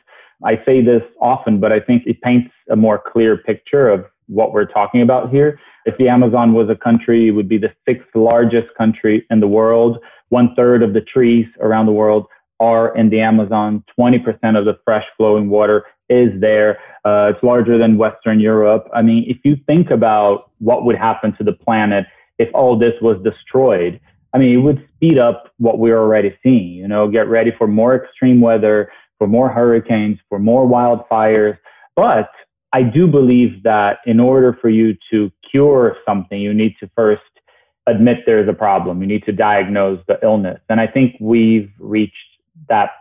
[0.43, 4.53] I say this often, but I think it paints a more clear picture of what
[4.53, 5.59] we're talking about here.
[5.85, 9.47] If the Amazon was a country, it would be the sixth largest country in the
[9.47, 9.97] world.
[10.29, 12.27] One third of the trees around the world
[12.59, 13.83] are in the Amazon.
[13.99, 14.19] 20%
[14.57, 16.78] of the fresh flowing water is there.
[17.03, 18.88] Uh, it's larger than Western Europe.
[18.93, 22.05] I mean, if you think about what would happen to the planet
[22.38, 23.99] if all this was destroyed,
[24.34, 27.68] I mean, it would speed up what we're already seeing, you know, get ready for
[27.68, 31.57] more extreme weather, for more hurricanes, for more wildfires.
[31.95, 32.30] But
[32.74, 37.22] I do believe that in order for you to cure something, you need to first
[37.88, 39.01] admit there's a problem.
[39.01, 40.59] You need to diagnose the illness.
[40.70, 42.16] And I think we've reached
[42.70, 42.91] that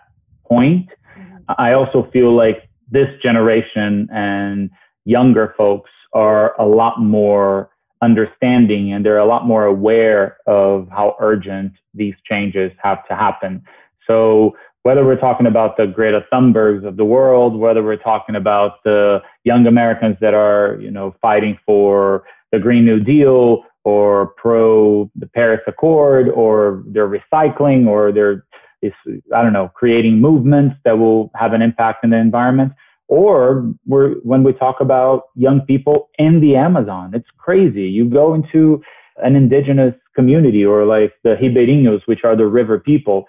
[0.45, 0.89] point.
[1.17, 1.37] Mm-hmm.
[1.59, 4.70] I also feel like this generation and
[5.05, 7.70] younger folks are a lot more
[8.03, 13.62] understanding and they're a lot more aware of how urgent these changes have to happen.
[14.07, 18.82] So whether we're talking about the Greta Thunbergs of the world, whether we're talking about
[18.84, 25.11] the young Americans that are, you know, fighting for the Green New Deal or pro
[25.14, 28.45] the Paris Accord, or they're recycling, or they're,
[28.83, 32.72] I don't know, creating movements that will have an impact in the environment
[33.11, 37.83] or we're, when we talk about young people in the Amazon, it's crazy.
[37.83, 38.81] You go into
[39.16, 43.26] an indigenous community or like the Ribeirinhos, which are the river people,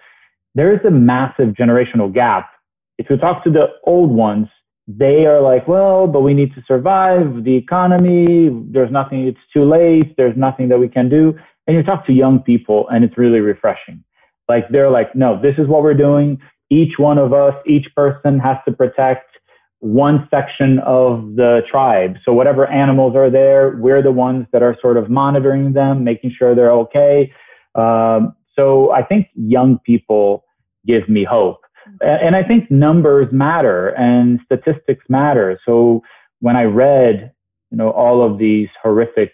[0.54, 2.52] there is a massive generational gap.
[2.99, 4.47] If you talk to the old ones,
[4.88, 8.49] they are like, well, but we need to survive the economy.
[8.72, 10.16] There's nothing, it's too late.
[10.16, 11.34] There's nothing that we can do.
[11.66, 14.04] And you talk to young people and it's really refreshing.
[14.50, 16.39] Like they're like, no, this is what we're doing.
[16.70, 19.32] Each one of us, each person has to protect
[19.80, 22.16] one section of the tribe.
[22.24, 26.34] So whatever animals are there, we're the ones that are sort of monitoring them, making
[26.38, 27.32] sure they're okay.
[27.76, 30.44] Um, so I think young people
[30.86, 31.62] give me hope.
[32.02, 35.60] And I think numbers matter and statistics matter.
[35.66, 36.04] So
[36.39, 37.32] when I read,
[37.72, 39.34] you know, all of these horrific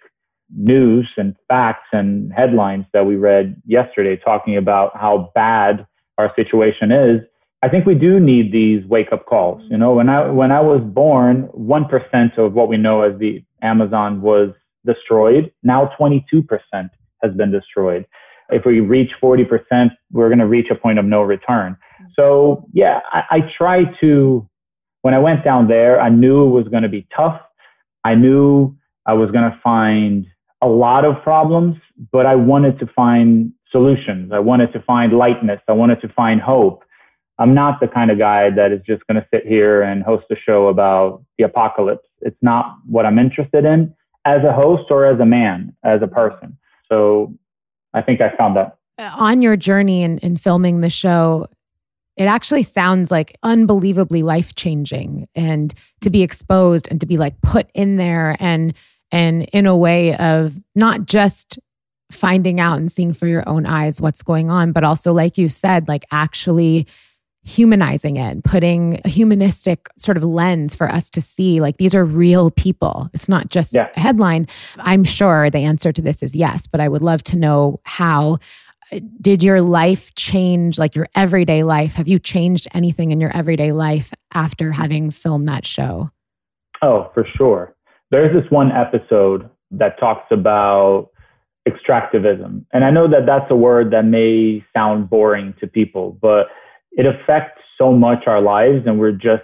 [0.56, 5.86] news and facts and headlines that we read yesterday talking about how bad
[6.18, 7.22] our situation is,
[7.64, 9.62] I think we do need these wake up calls.
[9.70, 13.18] You know, when I when I was born, one percent of what we know as
[13.20, 14.50] the Amazon was
[14.86, 15.52] destroyed.
[15.64, 16.91] Now, twenty two percent
[17.24, 18.06] has been destroyed.
[18.50, 21.78] If we reach forty percent, we're going to reach a point of no return.
[22.16, 24.48] So yeah, I, I try to.
[25.02, 27.39] When I went down there, I knew it was going to be tough.
[28.04, 28.76] I knew
[29.06, 30.26] I was going to find
[30.62, 31.76] a lot of problems,
[32.12, 34.32] but I wanted to find solutions.
[34.34, 35.60] I wanted to find lightness.
[35.68, 36.84] I wanted to find hope.
[37.39, 40.26] I'm not the kind of guy that is just going to sit here and host
[40.32, 42.08] a show about the apocalypse.
[42.22, 43.93] It's not what I'm interested in
[44.26, 46.58] as a host or as a man, as a person.
[46.89, 47.34] So
[47.93, 48.78] I think I found that.
[48.99, 51.47] On your journey in, in filming the show,
[52.16, 57.39] it actually sounds like unbelievably life changing and to be exposed and to be like
[57.41, 58.74] put in there and
[59.12, 61.60] and in a way of not just
[62.12, 65.49] finding out and seeing for your own eyes what's going on, but also, like you
[65.49, 66.88] said, like actually
[67.43, 72.03] humanizing it, putting a humanistic sort of lens for us to see like these are
[72.03, 73.10] real people.
[73.14, 73.88] It's not just yeah.
[73.95, 74.47] a headline.
[74.80, 78.39] I'm sure the answer to this is yes, but I would love to know how
[78.91, 83.36] uh, did your life change like your everyday life have you changed anything in your
[83.36, 86.10] everyday life after having filmed that show
[86.82, 87.76] oh for sure
[88.12, 91.10] there's this one episode that talks about
[91.68, 92.66] extractivism.
[92.72, 96.47] And I know that that's a word that may sound boring to people, but
[96.91, 98.84] it affects so much our lives.
[98.86, 99.43] And we're just,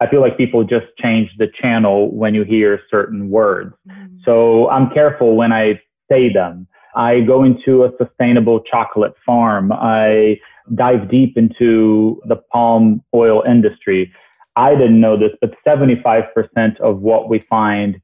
[0.00, 3.74] I feel like people just change the channel when you hear certain words.
[3.88, 4.16] Mm-hmm.
[4.24, 5.80] So I'm careful when I
[6.10, 6.66] say them.
[6.94, 9.72] I go into a sustainable chocolate farm.
[9.72, 10.38] I
[10.74, 14.12] dive deep into the palm oil industry.
[14.56, 18.00] I didn't know this, but 75% of what we find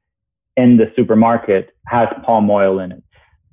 [0.57, 3.03] in the supermarket has palm oil in it.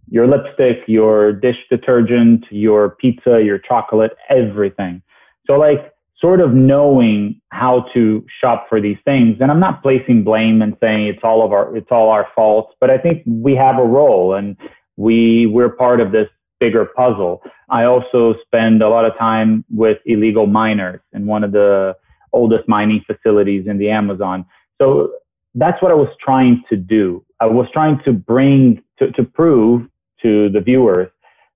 [0.09, 5.03] Your lipstick, your dish detergent, your pizza, your chocolate, everything.
[5.47, 9.37] So, like, sort of knowing how to shop for these things.
[9.41, 12.75] And I'm not placing blame and saying it's all of our, it's all our fault,
[12.81, 14.57] but I think we have a role and
[14.97, 16.29] we, we're part of this
[16.59, 17.43] bigger puzzle.
[17.69, 21.95] I also spend a lot of time with illegal miners in one of the
[22.33, 24.45] oldest mining facilities in the Amazon.
[24.81, 25.13] So
[25.55, 27.25] that's what I was trying to do.
[27.41, 29.89] I was trying to bring, to, to prove
[30.23, 31.09] to the viewers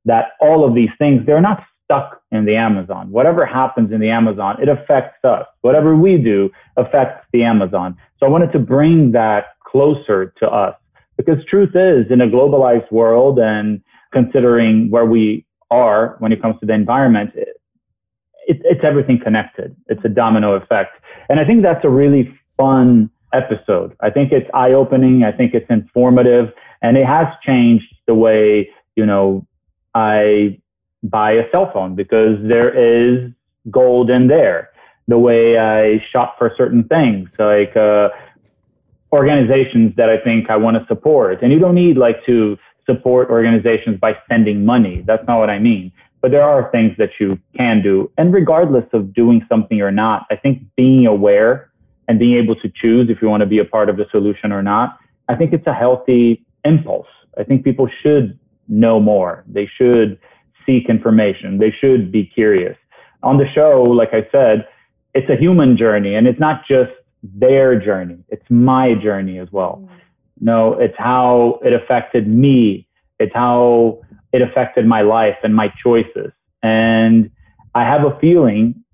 [0.04, 3.10] that all of these things, they're not stuck in the Amazon.
[3.10, 5.46] Whatever happens in the Amazon, it affects us.
[5.62, 7.96] Whatever we do affects the Amazon.
[8.18, 10.74] So I wanted to bring that closer to us
[11.16, 13.80] because truth is in a globalized world and
[14.12, 17.30] considering where we are when it comes to the environment,
[18.50, 19.74] it, it's everything connected.
[19.86, 20.96] It's a domino effect.
[21.28, 23.96] And I think that's a really fun episode.
[24.00, 25.22] I think it's eye opening.
[25.22, 29.46] I think it's informative and it has changed the way, you know,
[29.94, 30.58] I
[31.04, 33.30] buy a cell phone because there is
[33.70, 34.70] gold in there.
[35.06, 38.08] The way I shop for certain things, like, uh,
[39.12, 41.42] organizations that I think I want to support.
[41.42, 45.02] And you don't need like to support organizations by spending money.
[45.06, 48.10] That's not what I mean but there are things that you can do.
[48.18, 51.70] And regardless of doing something or not, I think being aware
[52.08, 54.52] and being able to choose if you want to be a part of the solution
[54.52, 54.98] or not,
[55.28, 57.06] I think it's a healthy impulse.
[57.38, 59.44] I think people should know more.
[59.46, 60.18] They should
[60.66, 61.58] seek information.
[61.58, 62.76] They should be curious.
[63.22, 64.66] On the show, like I said,
[65.14, 66.90] it's a human journey and it's not just
[67.22, 68.18] their journey.
[68.28, 69.82] It's my journey as well.
[69.82, 70.00] Mm.
[70.40, 72.86] No, it's how it affected me.
[73.18, 74.00] It's how
[74.32, 76.32] it affected my life and my choices.
[76.62, 77.30] And
[77.74, 78.84] I have a feeling,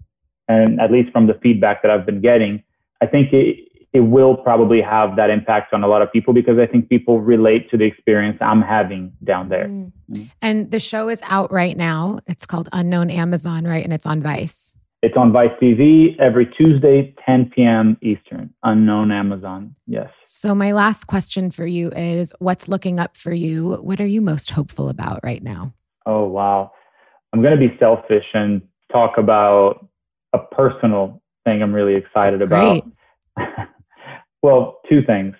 [0.49, 2.62] and at least from the feedback that I've been getting,
[3.03, 6.59] I think it, it will probably have that impact on a lot of people because
[6.59, 9.68] I think people relate to the experience I'm having down there.
[9.68, 10.30] Mm.
[10.43, 12.20] And the show is out right now.
[12.26, 13.82] It's called Unknown Amazon, right?
[13.82, 14.76] And it's on Vice.
[15.03, 17.97] It's on Vice TV every Tuesday, 10 p.m.
[18.01, 18.53] Eastern.
[18.62, 19.74] Unknown Amazon.
[19.86, 20.09] Yes.
[20.22, 23.74] So, my last question for you is what's looking up for you?
[23.82, 25.74] What are you most hopeful about right now?
[26.07, 26.72] Oh, wow.
[27.32, 29.86] I'm going to be selfish and talk about
[30.32, 32.82] a personal thing I'm really excited about.
[34.42, 35.34] well, two things.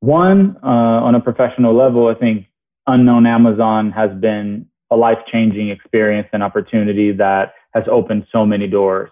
[0.00, 2.46] One, uh, on a professional level, I think
[2.86, 8.66] Unknown Amazon has been a life changing experience and opportunity that has opened so many
[8.66, 9.10] doors.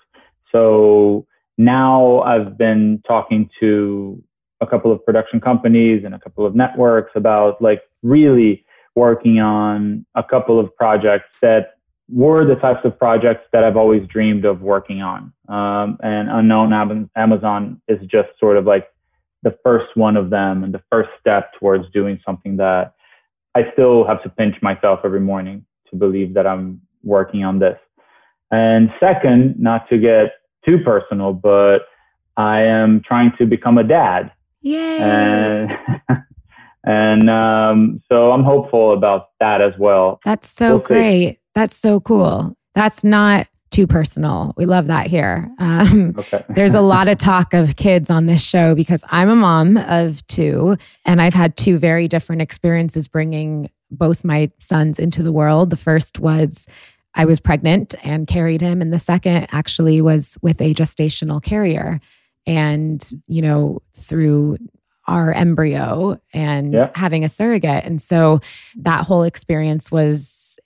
[0.52, 1.26] So
[1.58, 4.22] now I've been talking to
[4.60, 10.06] a couple of production companies and a couple of networks about like really working on
[10.14, 11.74] a couple of projects that
[12.08, 15.32] were the types of projects that I've always dreamed of working on.
[15.48, 18.86] Um, and Unknown Amazon is just sort of like
[19.42, 22.94] the first one of them and the first step towards doing something that
[23.54, 27.78] I still have to pinch myself every morning to believe that I'm working on this.
[28.50, 30.32] And second, not to get
[30.64, 31.80] too personal, but
[32.36, 34.32] I am trying to become a dad.
[34.62, 34.98] Yay!
[34.98, 35.70] And,
[36.84, 40.20] and um, so I'm hopeful about that as well.
[40.24, 41.28] That's so we'll great.
[41.34, 41.38] See.
[41.54, 42.56] That's so cool.
[42.74, 44.54] That's not too personal.
[44.56, 45.50] We love that here.
[45.58, 46.44] Um, Okay.
[46.54, 50.26] there's a lot of talk of kids on this show because I'm a mom of
[50.28, 55.70] two, and I've had two very different experiences bringing both my sons into the world.
[55.70, 56.66] The first was
[57.16, 61.98] I was pregnant and carried him, and the second actually was with a gestational carrier.
[62.46, 64.58] And, you know, through
[65.08, 66.82] our embryo and Yeah.
[66.94, 67.84] having a surrogate.
[67.84, 68.40] And so
[68.76, 70.56] that whole experience was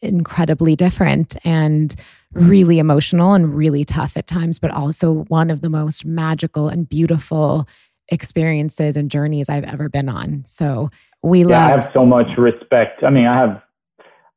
[0.00, 1.94] incredibly different and
[2.32, 6.88] really emotional and really tough at times, but also one of the most magical and
[6.88, 7.66] beautiful
[8.08, 10.44] experiences and journeys I've ever been on.
[10.46, 10.88] So
[11.22, 13.02] we yeah, I have so much respect.
[13.02, 13.60] I mean, I have,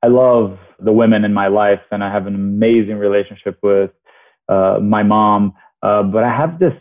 [0.04, 3.92] I love the women in my life, and I have an amazing relationship with
[4.50, 5.54] uh, my mom.
[5.84, 6.74] Uh, but I have this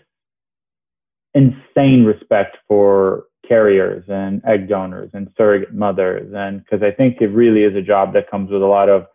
[1.34, 7.28] insane respect for carriers and egg donors and surrogate mothers, and because I think it
[7.28, 9.06] really is a job that comes with a lot of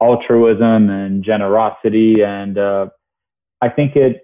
[0.00, 2.86] altruism and generosity, and uh,
[3.60, 4.22] I think it,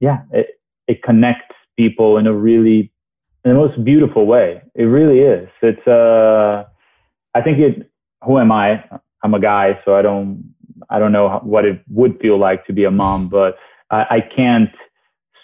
[0.00, 2.92] yeah, it it connects people in a really
[3.44, 4.62] in the most beautiful way.
[4.74, 5.48] It really is.
[5.62, 6.64] It's uh,
[7.34, 7.90] I think it.
[8.24, 8.84] Who am I?
[9.22, 10.54] I'm a guy, so I don't
[10.90, 13.56] I don't know what it would feel like to be a mom, but
[13.90, 14.70] I, I can't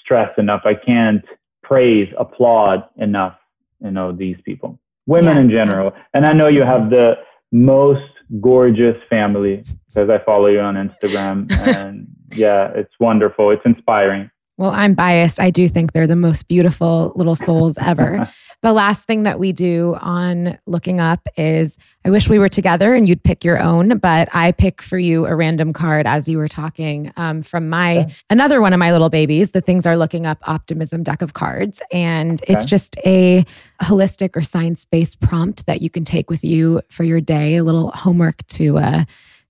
[0.00, 0.62] stress enough.
[0.64, 1.24] I can't
[1.62, 3.36] praise, applaud enough.
[3.80, 7.14] You know these people, women in Yes, general, and I know you have the
[7.52, 8.02] most
[8.40, 13.50] gorgeous family because I follow you on Instagram, and yeah, it's wonderful.
[13.50, 14.30] It's inspiring.
[14.56, 15.40] Well, I'm biased.
[15.40, 18.30] I do think they're the most beautiful little souls ever.
[18.62, 22.94] the last thing that we do on looking up is I wish we were together
[22.94, 26.38] and you'd pick your own, but I pick for you a random card as you
[26.38, 28.14] were talking um, from my Okay.
[28.30, 29.50] another one of my little babies.
[29.50, 33.44] The things are looking up optimism deck of cards, and it's just a
[33.82, 37.56] holistic or science based prompt that you can take with you for your day.
[37.56, 38.78] A little homework to.
[38.78, 39.04] Uh,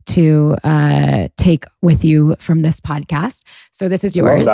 [0.07, 3.43] to uh, take with you from this podcast.
[3.73, 4.45] So this is yours.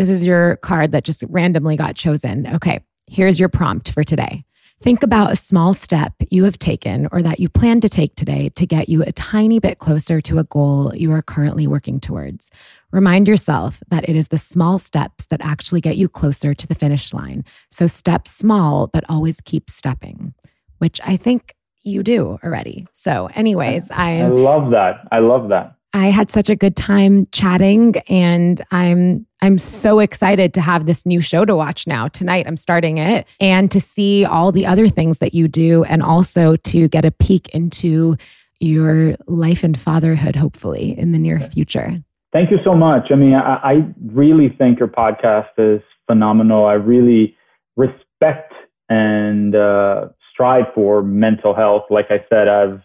[0.00, 2.46] This is your card that just randomly got chosen.
[2.46, 4.46] Okay, here's your prompt for today.
[4.80, 8.48] Think about a small step you have taken or that you plan to take today
[8.48, 12.50] to get you a tiny bit closer to a goal you are currently working towards.
[12.92, 16.74] Remind yourself that it is the small steps that actually get you closer to the
[16.74, 17.44] finish line.
[17.70, 20.32] So, step small, but always keep stepping,
[20.78, 22.86] which I think you do already.
[22.94, 25.06] So, anyways, I I love that.
[25.12, 25.76] I love that.
[25.92, 31.06] I had such a good time chatting and I'm I'm so excited to have this
[31.06, 32.08] new show to watch now.
[32.08, 36.02] Tonight I'm starting it and to see all the other things that you do and
[36.02, 38.16] also to get a peek into
[38.60, 41.90] your life and fatherhood hopefully in the near future.
[42.32, 43.08] Thank you so much.
[43.10, 43.72] I mean, I, I
[44.12, 46.66] really think your podcast is phenomenal.
[46.66, 47.34] I really
[47.76, 48.52] respect
[48.88, 51.84] and uh, strive for mental health.
[51.88, 52.82] Like I said, I've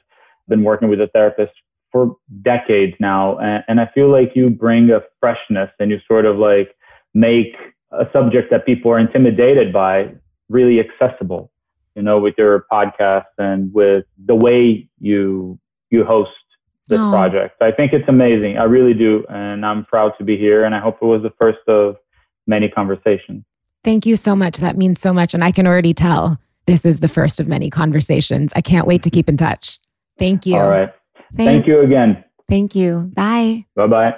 [0.47, 1.51] been working with a therapist
[1.95, 6.25] for decades now, and, and I feel like you bring a freshness and you sort
[6.25, 6.75] of like
[7.13, 7.55] make
[7.93, 10.13] a subject that people are intimidated by
[10.49, 11.49] really accessible.
[11.95, 15.57] You know, with your podcast and with the way you
[15.89, 16.31] you host
[16.89, 17.09] this Aw.
[17.09, 17.61] project.
[17.61, 18.57] I think it's amazing.
[18.57, 19.23] I really do.
[19.29, 20.65] And I'm proud to be here.
[20.65, 21.95] And I hope it was the first of
[22.45, 23.45] many conversations.
[23.85, 24.57] Thank you so much.
[24.57, 27.69] That means so much and I can already tell this is the first of many
[27.69, 28.51] conversations.
[28.57, 29.79] I can't wait to keep in touch.
[30.19, 30.57] Thank you.
[30.57, 30.91] All right.
[31.35, 32.23] Thank you again.
[32.49, 33.11] Thank you.
[33.13, 33.63] Bye.
[33.75, 34.15] Bye bye.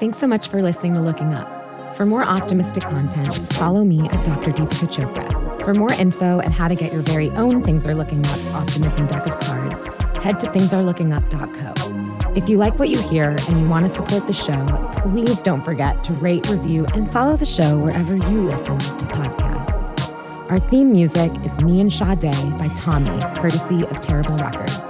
[0.00, 1.96] Thanks so much for listening to Looking Up.
[1.96, 4.52] For more optimistic content, follow me at Dr.
[4.52, 5.64] Deepika Chopra.
[5.64, 9.06] For more info and how to get your very own Things Are Looking Up optimism
[9.06, 9.86] deck of cards,
[10.22, 12.32] head to thingsareLookingUp.co.
[12.36, 15.64] If you like what you hear and you want to support the show, please don't
[15.64, 20.50] forget to rate, review, and follow the show wherever you listen to podcasts.
[20.50, 24.85] Our theme music is Me and Sade by Tommy, courtesy of Terrible Records.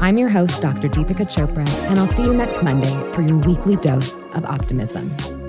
[0.00, 0.88] I'm your host, Dr.
[0.88, 5.39] Deepika Chopra, and I'll see you next Monday for your weekly dose of optimism.